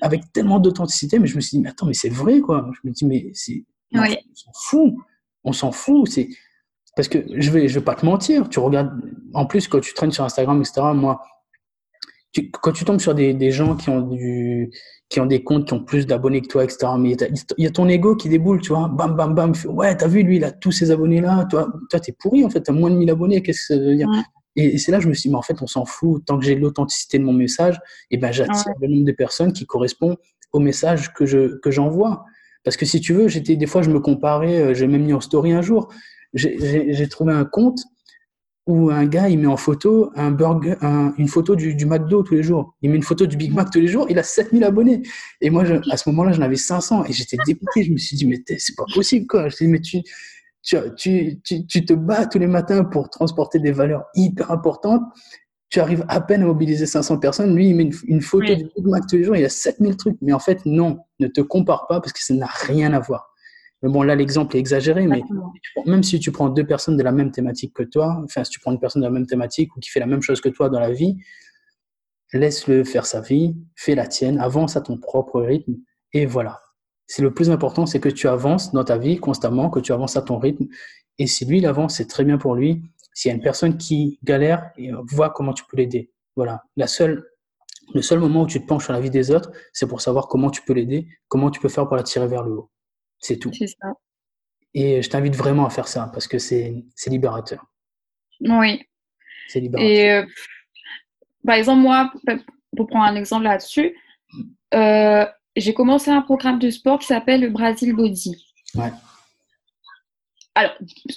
[0.00, 2.70] avec tellement d'authenticité, mais je me suis dit, mais attends, mais c'est vrai, quoi.
[2.72, 4.16] Je me dis, mais c'est, oui.
[4.30, 4.94] on s'en fout.
[5.44, 6.08] On s'en fout.
[6.08, 6.28] C'est,
[6.96, 8.48] parce que je vais, je vais pas te mentir.
[8.48, 8.92] Tu regardes,
[9.34, 11.22] en plus, quand tu traînes sur Instagram, etc., moi,
[12.32, 14.70] tu, quand tu tombes sur des, des gens qui ont du,
[15.08, 16.92] qui ont des comptes qui ont plus d'abonnés que toi, etc.
[16.98, 17.16] Mais
[17.58, 18.88] il y a ton ego qui déboule, tu vois.
[18.88, 19.52] Bam, bam, bam.
[19.66, 21.46] Ouais, t'as vu, lui, il a tous ses abonnés là.
[21.50, 22.60] Toi, toi, t'es pourri, en fait.
[22.60, 23.42] T'as moins de 1000 abonnés.
[23.42, 24.08] Qu'est-ce que ça veut dire?
[24.08, 24.22] Ouais.
[24.54, 26.24] Et, c'est là que je me suis dit, mais en fait, on s'en fout.
[26.24, 27.80] Tant que j'ai l'authenticité de mon message,
[28.12, 28.86] et ben, j'attire ouais.
[28.86, 30.16] le nombre de personnes qui correspondent
[30.52, 32.24] au message que je, que j'envoie.
[32.62, 35.20] Parce que si tu veux, j'étais, des fois, je me comparais, j'ai même mis en
[35.20, 35.92] story un jour.
[36.34, 37.80] J'ai trouvé un compte
[38.66, 42.22] où un gars, il met en photo un burger, un, une photo du, du, McDo
[42.22, 42.74] tous les jours.
[42.82, 45.02] Il met une photo du Big Mac tous les jours, il a 7000 abonnés.
[45.40, 47.82] Et moi, je, à ce moment-là, j'en avais 500 et j'étais dégoûté.
[47.82, 49.48] Je me suis dit, mais c'est pas possible, quoi.
[49.48, 50.02] Je dis, mais tu,
[50.62, 55.02] tu, tu, tu, tu, te bats tous les matins pour transporter des valeurs hyper importantes.
[55.68, 57.54] Tu arrives à peine à mobiliser 500 personnes.
[57.54, 59.36] Lui, il met une, photo du Big Mac tous les jours.
[59.36, 60.18] Il a 7000 trucs.
[60.20, 63.29] Mais en fait, non, ne te compare pas parce que ça n'a rien à voir.
[63.82, 65.22] Mais bon, là, l'exemple est exagéré, mais
[65.86, 68.60] même si tu prends deux personnes de la même thématique que toi, enfin, si tu
[68.60, 70.68] prends une personne de la même thématique ou qui fait la même chose que toi
[70.68, 71.16] dans la vie,
[72.32, 75.76] laisse-le faire sa vie, fais la tienne, avance à ton propre rythme,
[76.12, 76.60] et voilà.
[77.06, 80.16] C'est le plus important, c'est que tu avances dans ta vie constamment, que tu avances
[80.16, 80.66] à ton rythme.
[81.18, 82.82] Et si lui, il avance, c'est très bien pour lui.
[83.14, 84.70] S'il y a une personne qui galère,
[85.10, 86.12] vois comment tu peux l'aider.
[86.36, 86.62] Voilà.
[86.76, 87.24] La seule,
[87.94, 90.28] le seul moment où tu te penches sur la vie des autres, c'est pour savoir
[90.28, 92.70] comment tu peux l'aider, comment tu peux faire pour la tirer vers le haut.
[93.20, 93.52] C'est tout.
[93.52, 93.92] C'est ça.
[94.74, 97.64] Et je t'invite vraiment à faire ça parce que c'est libérateur.
[98.40, 98.82] Oui.
[99.48, 99.90] C'est libérateur.
[99.90, 100.26] Et euh,
[101.44, 102.12] par exemple, moi,
[102.76, 103.96] pour prendre un exemple là-dessus,
[104.74, 108.44] euh, j'ai commencé un programme de sport qui s'appelle le Brazil Body.
[108.74, 108.92] Ouais.
[110.60, 110.74] Alors,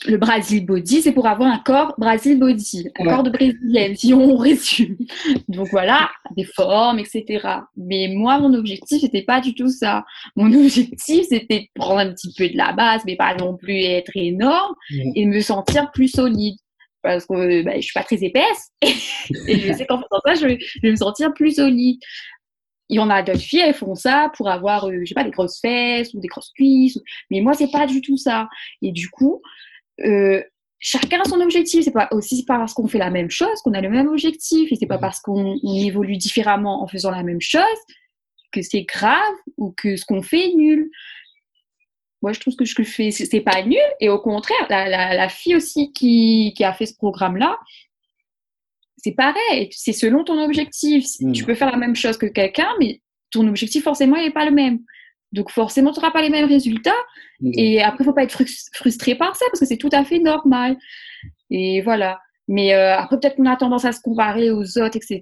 [0.08, 4.14] le Brazil Body, c'est pour avoir un corps Brazil Body, un corps de brésilienne, si
[4.14, 4.96] on résume.
[5.50, 7.46] Donc voilà, des formes, etc.
[7.76, 10.06] Mais moi, mon objectif, c'était pas du tout ça.
[10.38, 13.82] Mon objectif, c'était de prendre un petit peu de la base, mais pas non plus
[13.82, 14.76] être énorme,
[15.14, 16.56] et me sentir plus solide.
[17.02, 20.46] Parce que bah, je suis pas très épaisse, et je sais qu'en faisant ça, je
[20.46, 22.00] vais, je vais me sentir plus solide
[22.90, 25.24] il y en a d'autres filles, elles font ça pour avoir, euh, je sais pas,
[25.24, 27.00] des grosses fesses ou des grosses cuisses.
[27.32, 28.50] Mais moi, c'est pas du tout ça.
[28.82, 29.42] Et du coup,
[30.06, 30.44] euh,
[30.80, 31.84] chacun a son objectif.
[31.84, 34.72] C'est pas aussi parce qu'on fait la même chose qu'on a le même objectif.
[34.72, 37.64] Et c'est pas parce qu'on évolue différemment en faisant la même chose
[38.52, 40.90] que c'est grave ou que ce qu'on fait est nul.
[42.22, 43.78] Moi, je trouve que ce que je fais, c'est pas nul.
[44.00, 47.58] Et au contraire, la, la, la fille aussi qui, qui a fait ce programme-là,
[49.04, 51.06] c'est pareil, c'est selon ton objectif.
[51.20, 51.46] Tu hmm.
[51.46, 53.02] peux faire la même chose que quelqu'un, mais
[53.32, 54.80] ton objectif, forcément, il n'est pas le même.
[55.34, 56.92] Donc, forcément, tu n'auras pas les mêmes résultats.
[57.42, 57.52] Hmm.
[57.54, 58.42] Et après, il ne faut pas être
[58.74, 60.78] frustré par ça, parce que c'est tout à fait normal.
[61.50, 62.22] Et voilà.
[62.48, 65.22] Mais euh, après, peut-être qu'on a tendance à se comparer aux autres, etc.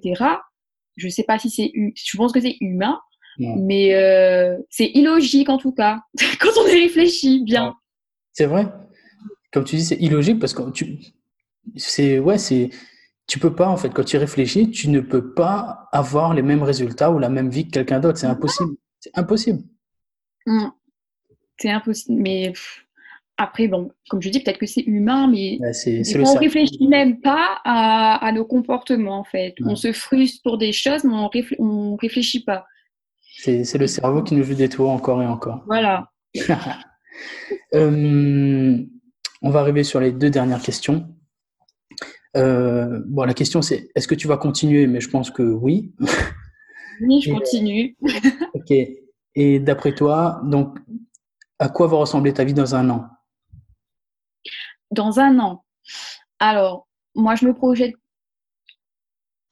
[0.96, 1.72] Je ne sais pas si c'est...
[1.74, 3.00] Je pense que c'est humain.
[3.38, 6.00] Mais euh, c'est illogique, en tout cas,
[6.40, 7.74] quand on y réfléchit bien.
[8.32, 8.66] C'est vrai.
[9.52, 10.98] Comme tu dis, c'est illogique parce que tu...
[11.76, 12.20] C'est...
[12.20, 12.70] Ouais, c'est
[13.26, 16.62] tu peux pas, en fait, quand tu réfléchis, tu ne peux pas avoir les mêmes
[16.62, 18.18] résultats ou la même vie que quelqu'un d'autre.
[18.18, 18.72] C'est impossible.
[19.00, 19.62] C'est impossible.
[20.46, 20.66] Mmh.
[21.58, 22.20] C'est impossible.
[22.20, 22.52] Mais
[23.36, 27.60] après, bon, comme je dis, peut-être que c'est humain, mais on ne réfléchit même pas
[27.64, 29.54] à, nos comportements, en fait.
[29.64, 32.66] On se frustre pour des choses, mais on ne réfléchit pas.
[33.38, 35.62] C'est le cerveau qui nous joue des tours encore et encore.
[35.66, 36.10] Voilà.
[37.74, 38.78] Euh,
[39.42, 41.14] on va arriver sur les deux dernières questions.
[42.36, 44.86] Euh, bon, la question c'est est-ce que tu vas continuer?
[44.86, 45.92] Mais je pense que oui.
[47.00, 47.96] Oui, je continue.
[48.54, 48.72] ok.
[49.34, 50.78] Et d'après toi, donc,
[51.58, 53.08] à quoi va ressembler ta vie dans un an?
[54.90, 55.64] Dans un an.
[56.38, 57.94] Alors, moi, je me projette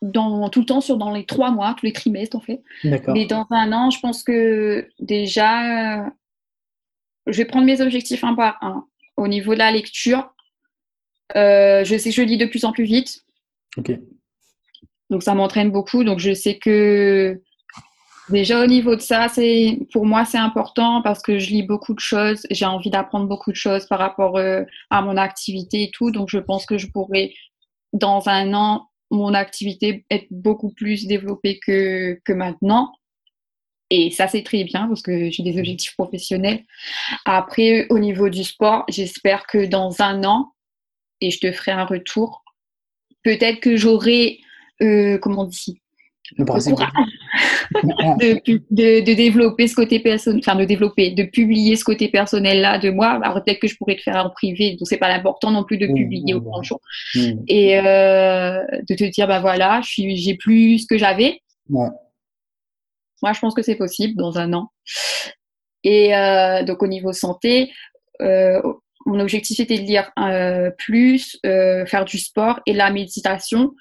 [0.02, 2.62] dans, tout le temps sur dans les trois mois, tous les trimestres en fait.
[2.84, 6.10] Mais dans un an, je pense que déjà,
[7.26, 8.86] je vais prendre mes objectifs un par un.
[9.16, 10.32] Au niveau de la lecture,
[11.34, 13.24] je sais que je lis de plus en plus vite.
[13.76, 13.92] Ok.
[15.10, 16.04] Donc ça m'entraîne beaucoup.
[16.04, 17.40] Donc je sais que
[18.28, 21.94] déjà au niveau de ça, c'est pour moi c'est important parce que je lis beaucoup
[21.94, 22.46] de choses.
[22.50, 26.10] J'ai envie d'apprendre beaucoup de choses par rapport euh, à mon activité et tout.
[26.10, 27.32] Donc je pense que je pourrais
[27.92, 32.92] dans un an mon activité être beaucoup plus développée que, que maintenant.
[33.92, 36.64] Et ça, c'est très bien parce que j'ai des objectifs professionnels.
[37.24, 40.52] Après, au niveau du sport, j'espère que dans un an,
[41.20, 42.44] et je te ferai un retour.
[43.22, 44.38] Peut-être que j'aurai,
[44.82, 45.80] euh, comment on dit,
[46.36, 46.64] le courage
[48.20, 52.90] de, développer ce côté personnel, enfin de développer, de publier ce côté personnel là de
[52.90, 53.20] moi.
[53.22, 55.78] Alors peut-être que je pourrais le faire en privé, donc c'est pas l'important non plus
[55.78, 56.80] de mmh, publier au grand jour.
[57.14, 57.32] Mmh.
[57.48, 61.40] Et euh, de te dire, bah voilà, j'ai plus ce que j'avais.
[61.68, 64.68] Moi, je pense que c'est possible dans un an.
[65.84, 67.70] Et euh, donc au niveau santé,
[69.10, 73.74] mon objectif était de lire euh, plus, euh, faire du sport et la méditation.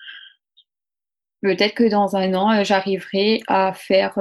[1.41, 4.17] Peut-être que dans un an, euh, j'arriverai à faire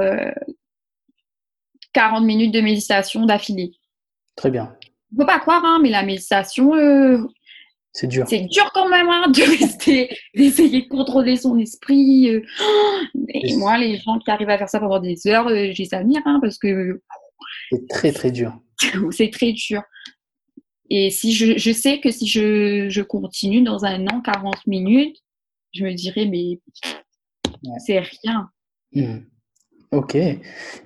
[1.93, 3.71] 40 minutes de méditation d'affilée.
[4.35, 4.75] Très bien.
[5.11, 6.73] Il ne faut pas croire, hein, mais la méditation,
[7.91, 8.25] c'est dur.
[8.29, 12.27] C'est dur quand même hein, de rester, d'essayer de contrôler son esprit.
[13.29, 16.21] Et moi, les gens qui arrivent à faire ça pendant des heures, je les admire
[16.25, 17.01] hein, parce que.
[17.71, 18.53] C'est très très dur.
[19.11, 19.81] c'est très dur.
[20.89, 25.17] Et si je, je sais que si je, je, continue dans un an, 40 minutes,
[25.73, 26.59] je me dirais, mais
[27.85, 28.49] c'est rien.
[28.93, 29.19] Hmm.
[29.91, 30.15] Ok.
[30.15, 30.39] Et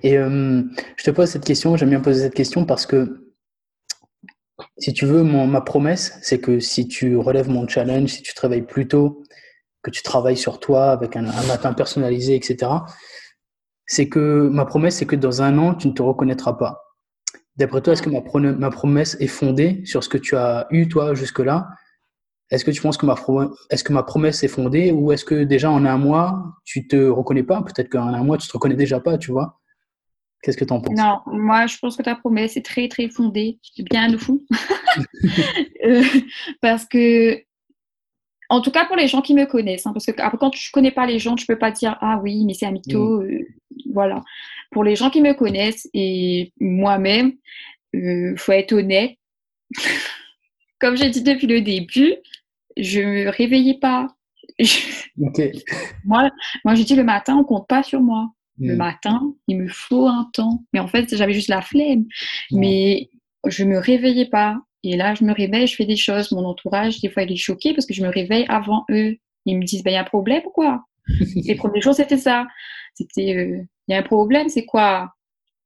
[0.04, 0.62] euh,
[0.96, 3.20] je te pose cette question, j'aime bien poser cette question parce que
[4.78, 8.34] Si tu veux, mon, ma promesse, c'est que si tu relèves mon challenge, si tu
[8.34, 9.22] te réveilles plus tôt,
[9.82, 12.70] que tu travailles sur toi avec un, un matin personnalisé, etc.,
[13.86, 16.93] c'est que ma promesse, c'est que dans un an, tu ne te reconnaîtras pas.
[17.56, 20.88] D'après toi, est-ce que ma, ma, promesse est fondée sur ce que tu as eu,
[20.88, 21.68] toi, jusque-là?
[22.50, 23.14] Est-ce que tu penses que ma,
[23.70, 26.96] est-ce que ma promesse est fondée ou est-ce que déjà en un mois, tu te
[26.96, 27.62] reconnais pas?
[27.62, 29.60] Peut-être qu'en un mois, tu te reconnais déjà pas, tu vois.
[30.42, 30.98] Qu'est-ce que tu en penses?
[30.98, 33.60] Non, moi, je pense que ta promesse est très, très fondée.
[33.90, 34.44] Bien de fou.
[35.84, 36.02] Euh,
[36.62, 37.36] parce que
[38.48, 40.90] en tout cas pour les gens qui me connaissent, hein, parce que quand tu connais
[40.90, 43.24] pas les gens, tu peux pas dire ah oui mais c'est un mytho, mm.
[43.24, 43.38] euh,
[43.92, 44.22] voilà.
[44.70, 47.32] Pour les gens qui me connaissent et moi-même,
[47.94, 49.16] euh, faut être honnête.
[50.80, 52.14] Comme j'ai dit depuis le début,
[52.76, 54.08] je me réveillais pas.
[56.04, 56.30] moi,
[56.64, 58.30] moi, je dis le matin, on compte pas sur moi.
[58.58, 58.76] Le mm.
[58.76, 60.62] matin, il me faut un temps.
[60.72, 62.04] Mais en fait, j'avais juste la flemme.
[62.52, 63.10] Mais
[63.46, 64.58] je me réveillais pas.
[64.84, 66.30] Et là, je me réveille, je fais des choses.
[66.30, 69.16] Mon entourage, des fois, il est choqué parce que je me réveille avant eux.
[69.46, 70.84] Ils me disent, ben, il y a un problème ou quoi?
[71.36, 72.46] Les premières choses, c'était ça.
[72.94, 75.10] C'était, euh, il y a un problème, c'est quoi?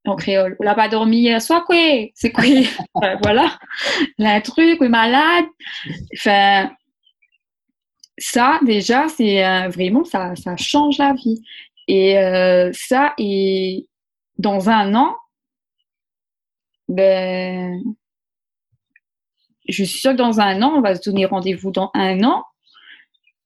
[0.07, 0.57] En créole.
[0.61, 1.77] On n'a pas dormi hier soir, quoi?
[2.15, 2.45] C'est quoi?
[3.23, 3.59] Voilà.
[4.19, 5.47] Là, un truc, est malade.
[6.17, 6.71] Enfin,
[8.17, 11.43] ça, déjà, c'est euh, vraiment, ça, ça change la vie.
[11.89, 13.87] Et euh, ça, et
[14.39, 15.17] dans un an,
[16.89, 17.83] ben,
[19.69, 22.43] je suis sûre que dans un an, on va se donner rendez-vous dans un an.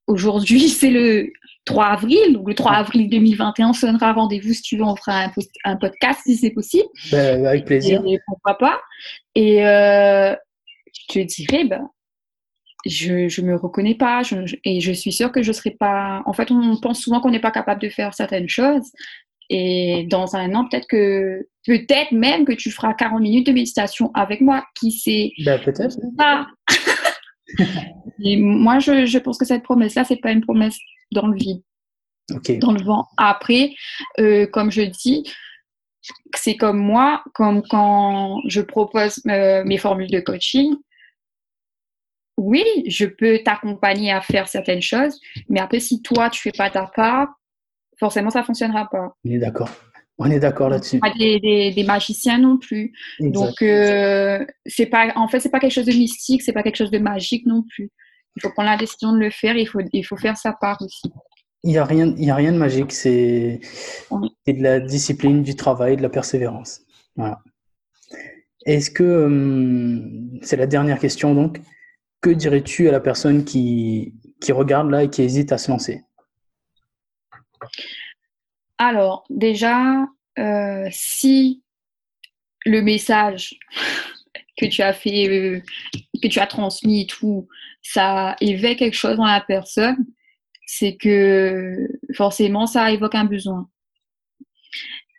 [0.07, 1.33] Aujourd'hui, c'est le
[1.65, 2.35] 3 avril.
[2.35, 4.85] Donc, le 3 avril 2021, on sonnera rendez-vous si tu veux.
[4.85, 5.27] On fera
[5.65, 6.89] un, podcast si c'est possible.
[7.11, 8.03] Ben, avec plaisir.
[8.07, 8.81] Et, pourquoi pas.
[9.35, 10.35] Et euh,
[10.93, 11.89] je te dirais, ben,
[12.85, 14.23] je ne me reconnais pas
[14.65, 16.23] et je suis sûre que je ne serai pas.
[16.27, 18.91] En fait, on pense souvent qu'on n'est pas capable de faire certaines choses.
[19.55, 24.11] Et dans un an, peut-être que, peut-être même que tu feras 40 minutes de méditation
[24.15, 24.65] avec moi.
[24.75, 25.33] Qui sait?
[25.45, 25.99] Ben, Peut-être.
[28.25, 30.79] et moi, je, je, pense que cette promesse-là, c'est pas une promesse
[31.13, 31.61] dans le vide,
[32.61, 33.07] dans le vent.
[33.19, 33.75] Après,
[34.21, 35.31] euh, comme je dis,
[36.35, 40.75] c'est comme moi, comme quand je propose euh, mes formules de coaching.
[42.39, 46.71] Oui, je peux t'accompagner à faire certaines choses, mais après, si toi, tu fais pas
[46.71, 47.29] ta part,
[48.03, 49.15] forcément, ça fonctionnera pas.
[49.25, 49.71] On est d'accord.
[50.19, 50.99] On est d'accord là-dessus.
[50.99, 52.93] Pas des, des, magiciens non plus.
[53.21, 56.77] Donc, euh, c'est pas, en fait, c'est pas quelque chose de mystique, c'est pas quelque
[56.77, 57.91] chose de magique non plus.
[58.35, 60.79] Il faut prendre la décision de le faire, il faut, il faut faire sa part
[60.81, 61.13] aussi.
[61.63, 63.61] Il n'y a, rien, il y a rien de magique, c'est
[64.11, 66.81] de la discipline, du travail, de la persévérance.
[67.15, 67.39] Voilà.
[68.67, 71.61] Est-ce que, hum, c'est la dernière question donc,
[72.21, 76.03] que dirais-tu à la personne qui, qui regarde là et qui hésite à se lancer?
[78.79, 80.07] Alors, déjà,
[80.39, 81.63] euh, si
[82.65, 83.55] le message
[84.57, 85.63] que tu as fait, euh,
[86.23, 87.49] que tu as transmis et tout,
[87.83, 90.05] ça éveille quelque chose dans la personne,
[90.67, 93.69] c'est que forcément, ça évoque un besoin.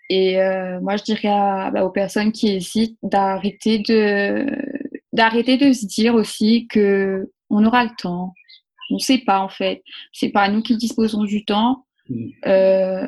[0.10, 1.30] Et euh, moi, je dirais
[1.72, 4.46] bah, aux personnes qui hésitent d'arrêter de
[5.14, 8.34] d'arrêter de se dire aussi que on aura le temps.
[8.89, 9.84] On ne sait pas en fait.
[10.12, 11.86] C'est pas nous qui disposons du temps.
[12.45, 13.08] Euh,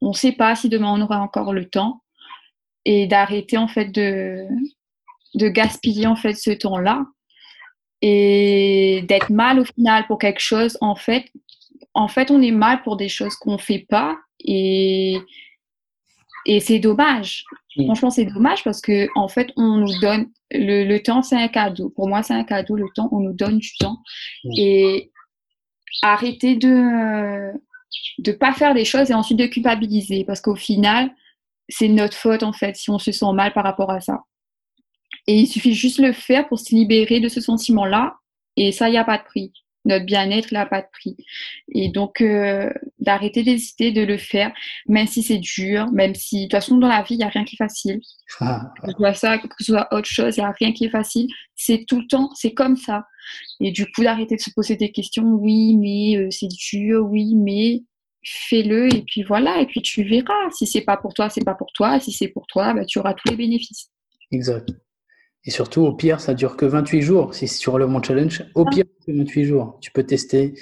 [0.00, 2.02] on ne sait pas si demain on aura encore le temps
[2.84, 4.46] et d'arrêter en fait de,
[5.34, 7.06] de gaspiller en fait ce temps-là
[8.02, 11.24] et d'être mal au final pour quelque chose en fait.
[11.94, 15.18] En fait on est mal pour des choses qu'on fait pas et
[16.44, 17.44] et c'est dommage.
[17.76, 17.86] Mm.
[17.86, 21.48] franchement c'est dommage parce que en fait on nous donne le, le temps c'est un
[21.48, 21.90] cadeau.
[21.90, 23.98] Pour moi c'est un cadeau le temps on nous donne du temps
[24.56, 25.10] et
[26.02, 27.50] arrêter de
[28.18, 31.10] de pas faire des choses et ensuite de culpabiliser parce qu'au final,
[31.68, 34.22] c'est notre faute en fait si on se sent mal par rapport à ça.
[35.26, 38.14] Et il suffit juste le faire pour se libérer de ce sentiment-là
[38.56, 39.52] et ça, il n'y a pas de prix.
[39.84, 41.16] Notre bien-être, il n'a pas de prix.
[41.72, 44.52] Et donc, euh, d'arrêter d'hésiter de le faire,
[44.88, 47.28] même si c'est dur, même si, de toute façon, dans la vie, il n'y a
[47.28, 48.00] rien qui est facile.
[48.40, 50.86] Ah, que ce soit ça, que ce soit autre chose, il n'y a rien qui
[50.86, 51.28] est facile.
[51.54, 53.04] C'est tout le temps, c'est comme ça.
[53.60, 57.34] Et du coup, d'arrêter de se poser des questions, oui, mais euh, c'est dur, oui,
[57.34, 57.82] mais
[58.26, 60.50] fais-le et puis voilà, et puis tu verras.
[60.50, 62.00] Si c'est pas pour toi, c'est pas pour toi.
[62.00, 63.90] Si c'est pour toi, bah, tu auras tous les bénéfices.
[64.32, 64.68] Exact.
[65.44, 67.34] Et surtout, au pire, ça dure que 28 jours.
[67.34, 68.70] Si tu relèves mon challenge, au ah.
[68.70, 69.78] pire, 28 jours.
[69.80, 70.54] Tu peux tester.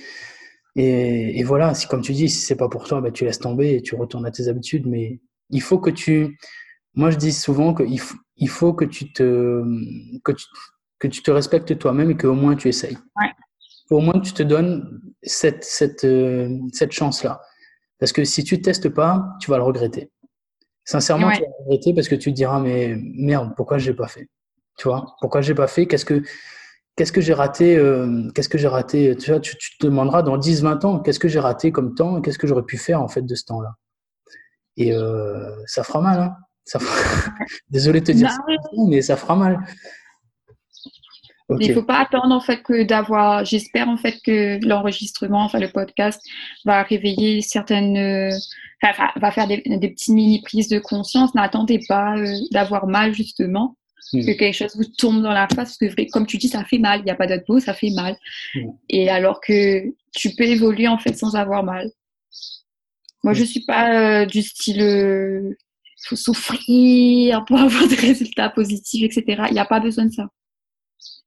[0.76, 3.76] Et, voilà, si comme tu dis, si c'est pas pour toi, bah, tu laisses tomber
[3.76, 4.86] et tu retournes à tes habitudes.
[4.86, 6.38] Mais il faut que tu.
[6.94, 9.62] Moi, je dis souvent qu'il faut, il faut que tu te
[10.22, 10.44] que tu,
[11.08, 12.96] que tu te respectes toi-même et qu'au moins tu essayes.
[13.20, 13.30] Ouais.
[13.90, 17.42] Au moins tu te donnes cette, cette, euh, cette chance-là.
[17.98, 20.10] Parce que si tu ne testes pas, tu vas le regretter.
[20.84, 23.96] Sincèrement, tu vas le regretter parce que tu te diras, mais merde, pourquoi je l'ai
[23.96, 24.28] pas fait?
[24.78, 25.86] Tu vois, pourquoi j'ai pas fait?
[25.86, 26.22] Qu'est-ce que
[26.96, 29.14] qu'est-ce que j'ai raté euh, Qu'est-ce que j'ai raté?
[29.16, 32.38] Tu vois, tu, te demanderas dans 10-20 ans, qu'est-ce que j'ai raté comme temps Qu'est-ce
[32.38, 33.74] que j'aurais pu faire en fait de ce temps-là?
[34.76, 36.78] Et euh, ça fera mal, hein ça
[37.70, 38.38] Désolé de te dire ça,
[38.88, 39.60] mais ça fera mal.
[41.50, 43.44] Il ne faut pas attendre en fait que d'avoir.
[43.44, 46.22] J'espère en fait que l'enregistrement, enfin le podcast,
[46.64, 48.34] va réveiller certaines, euh,
[48.82, 51.34] enfin, va faire des, des petites mini prises de conscience.
[51.34, 53.76] N'attendez pas euh, d'avoir mal justement,
[54.14, 54.24] hmm.
[54.24, 56.78] que quelque chose vous tombe dans la face, parce que comme tu dis, ça fait
[56.78, 57.00] mal.
[57.00, 58.16] Il n'y a pas d'autre mot, ça fait mal.
[58.54, 58.70] Hmm.
[58.88, 59.82] Et alors que
[60.16, 61.90] tu peux évoluer en fait sans avoir mal.
[63.22, 64.80] Moi, je je suis pas euh, du style.
[64.80, 69.44] Il faut souffrir pour avoir des résultats positifs, etc.
[69.48, 70.28] Il n'y a pas besoin de ça.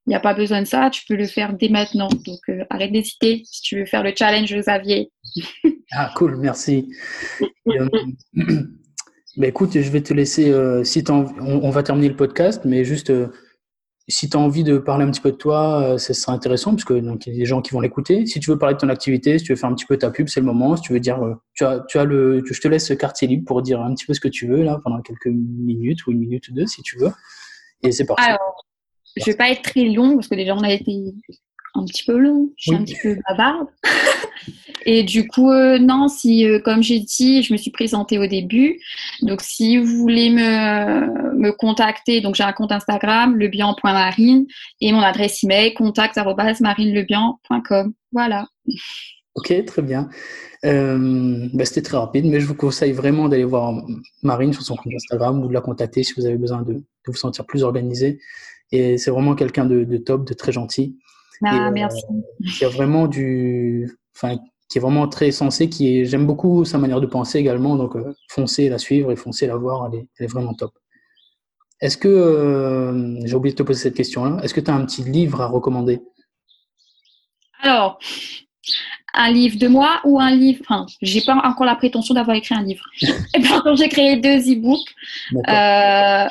[0.08, 2.08] Il n'y a pas besoin de ça, tu peux le faire dès maintenant.
[2.08, 5.12] Donc euh, arrête d'hésiter si tu veux faire le challenge Xavier.
[5.92, 6.90] ah cool, merci.
[7.68, 7.90] Euh,
[9.36, 12.86] bah, écoute, je vais te laisser, euh, si on, on, va terminer le podcast, mais
[12.86, 13.12] juste
[14.08, 16.86] si tu as envie de parler un petit peu de toi, ce sera intéressant, parce
[16.86, 18.26] que donc, il y a des gens qui vont l'écouter.
[18.26, 20.10] Si tu veux parler de ton activité, si tu veux faire un petit peu ta
[20.10, 20.78] pub, c'est le moment.
[20.78, 21.20] Si tu veux dire,
[21.54, 24.06] tu as, tu as le, je te laisse ce quartier libre pour dire un petit
[24.06, 26.82] peu ce que tu veux, là, pendant quelques minutes ou une minute ou deux, si
[26.82, 27.12] tu veux.
[27.84, 28.24] Et c'est parti.
[29.20, 31.14] Je vais pas être très long parce que déjà on a été
[31.76, 32.50] un petit peu long.
[32.58, 33.68] Je suis un petit peu bavarde.
[34.86, 38.26] Et du coup, euh, non, si, euh, comme j'ai dit, je me suis présentée au
[38.26, 38.80] début.
[39.22, 44.46] Donc, si vous voulez me, me contacter, donc j'ai un compte Instagram, lebian.marine,
[44.80, 47.94] et mon adresse email, contact.marinelebian.com.
[48.14, 48.48] Voilà.
[49.36, 50.08] Ok, très bien.
[50.64, 53.74] Euh, bah, C'était très rapide, mais je vous conseille vraiment d'aller voir
[54.24, 56.84] Marine sur son compte Instagram ou de la contacter si vous avez besoin de, de
[57.08, 58.20] vous sentir plus organisé.
[58.72, 60.98] Et c'est vraiment quelqu'un de, top, de très gentil.
[61.44, 62.04] Ah, merci.
[62.58, 64.38] Qui a vraiment du, enfin,
[64.70, 67.76] qui est vraiment très sensé, qui est, j'aime beaucoup sa manière de penser également.
[67.76, 70.72] Donc, euh, foncez la suivre et foncez la voir, elle est, elle est vraiment top.
[71.80, 74.84] Est-ce que, euh, j'ai oublié de te poser cette question-là, est-ce que tu as un
[74.86, 76.02] petit livre à recommander?
[77.62, 78.00] Alors,
[79.14, 80.60] un livre de moi ou un livre.
[80.62, 82.84] Enfin, j'ai pas encore la prétention d'avoir écrit un livre.
[83.02, 84.88] Et pourtant, j'ai créé deux e-books.
[85.36, 86.28] Euh,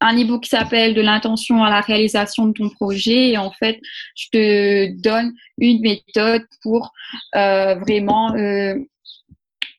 [0.00, 3.30] un e-book qui s'appelle De l'intention à la réalisation de ton projet.
[3.30, 3.80] Et en fait,
[4.14, 6.92] je te donne une méthode pour
[7.34, 8.74] euh, vraiment euh,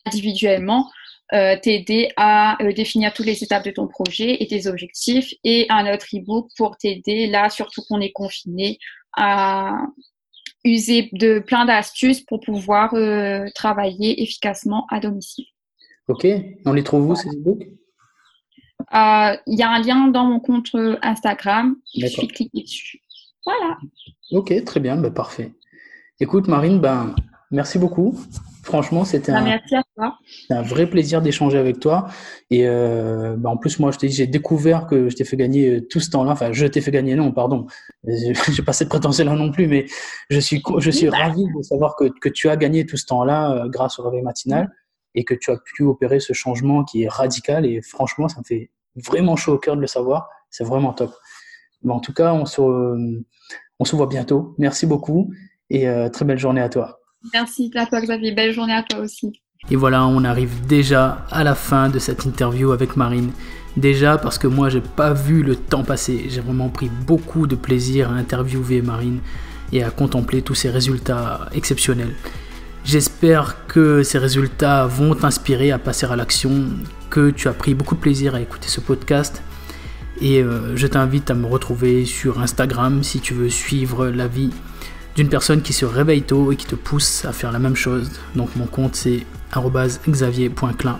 [0.05, 0.89] individuellement
[1.33, 5.33] euh, t'aider à définir toutes les étapes de ton projet et tes objectifs.
[5.43, 8.77] Et un autre e-book pour t'aider, là, surtout qu'on est confiné,
[9.17, 9.77] à
[10.63, 12.93] user de plein d'astuces pour pouvoir
[13.55, 15.45] travailler efficacement à domicile.
[16.07, 16.27] Ok,
[16.65, 17.67] on les trouve où ces e-books?
[18.93, 21.75] Euh, il y a un lien dans mon compte Instagram.
[21.93, 23.01] Il suffit de cliquer dessus.
[23.45, 23.77] Voilà.
[24.31, 25.53] Ok, très bien, bah, parfait.
[26.19, 27.15] Écoute, Marine, ben,
[27.51, 28.19] merci beaucoup.
[28.63, 29.43] Franchement, c'était bah,
[29.97, 30.13] un,
[30.49, 32.07] un, vrai plaisir d'échanger avec toi.
[32.49, 35.69] Et euh, ben, en plus, moi, je t'ai j'ai découvert que je t'ai fait gagner
[35.69, 36.33] euh, tout ce temps-là.
[36.33, 37.65] Enfin, je t'ai fait gagner, non, pardon.
[38.07, 39.85] J'ai pas cette prétention-là non plus, mais
[40.29, 41.17] je suis, je suis bah.
[41.17, 44.69] ravi de savoir que, que tu as gagné tout ce temps-là grâce au réveil matinal
[45.15, 47.65] et que tu as pu opérer ce changement qui est radical.
[47.65, 50.29] Et franchement, ça me fait vraiment chaud au cœur de le savoir.
[50.49, 51.13] C'est vraiment top.
[51.83, 54.55] Mais en tout cas, on se, on se voit bientôt.
[54.57, 55.31] Merci beaucoup
[55.69, 56.99] et euh, très belle journée à toi.
[57.33, 58.33] Merci à toi, Xavier.
[58.33, 59.41] Belle journée à toi aussi.
[59.69, 63.31] Et voilà, on arrive déjà à la fin de cette interview avec Marine.
[63.77, 66.25] Déjà parce que moi, j'ai pas vu le temps passer.
[66.29, 69.19] J'ai vraiment pris beaucoup de plaisir à interviewer Marine
[69.71, 72.13] et à contempler tous ses résultats exceptionnels.
[72.83, 76.65] J'espère que ces résultats vont t'inspirer à passer à l'action,
[77.09, 79.43] que tu as pris beaucoup de plaisir à écouter ce podcast.
[80.19, 84.51] Et euh, je t'invite à me retrouver sur Instagram si tu veux suivre la vie
[85.15, 88.11] d'une personne qui se réveille tôt et qui te pousse à faire la même chose.
[88.35, 89.25] Donc mon compte c'est
[90.07, 90.99] xavier.clin.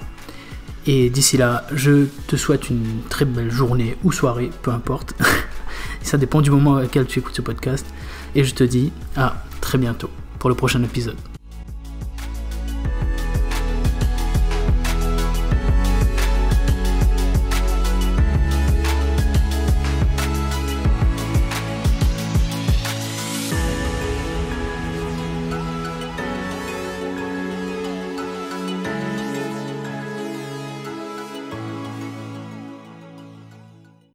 [0.88, 5.14] Et d'ici là, je te souhaite une très belle journée ou soirée, peu importe.
[6.02, 7.86] Ça dépend du moment auquel tu écoutes ce podcast.
[8.34, 10.10] Et je te dis à très bientôt
[10.40, 11.18] pour le prochain épisode.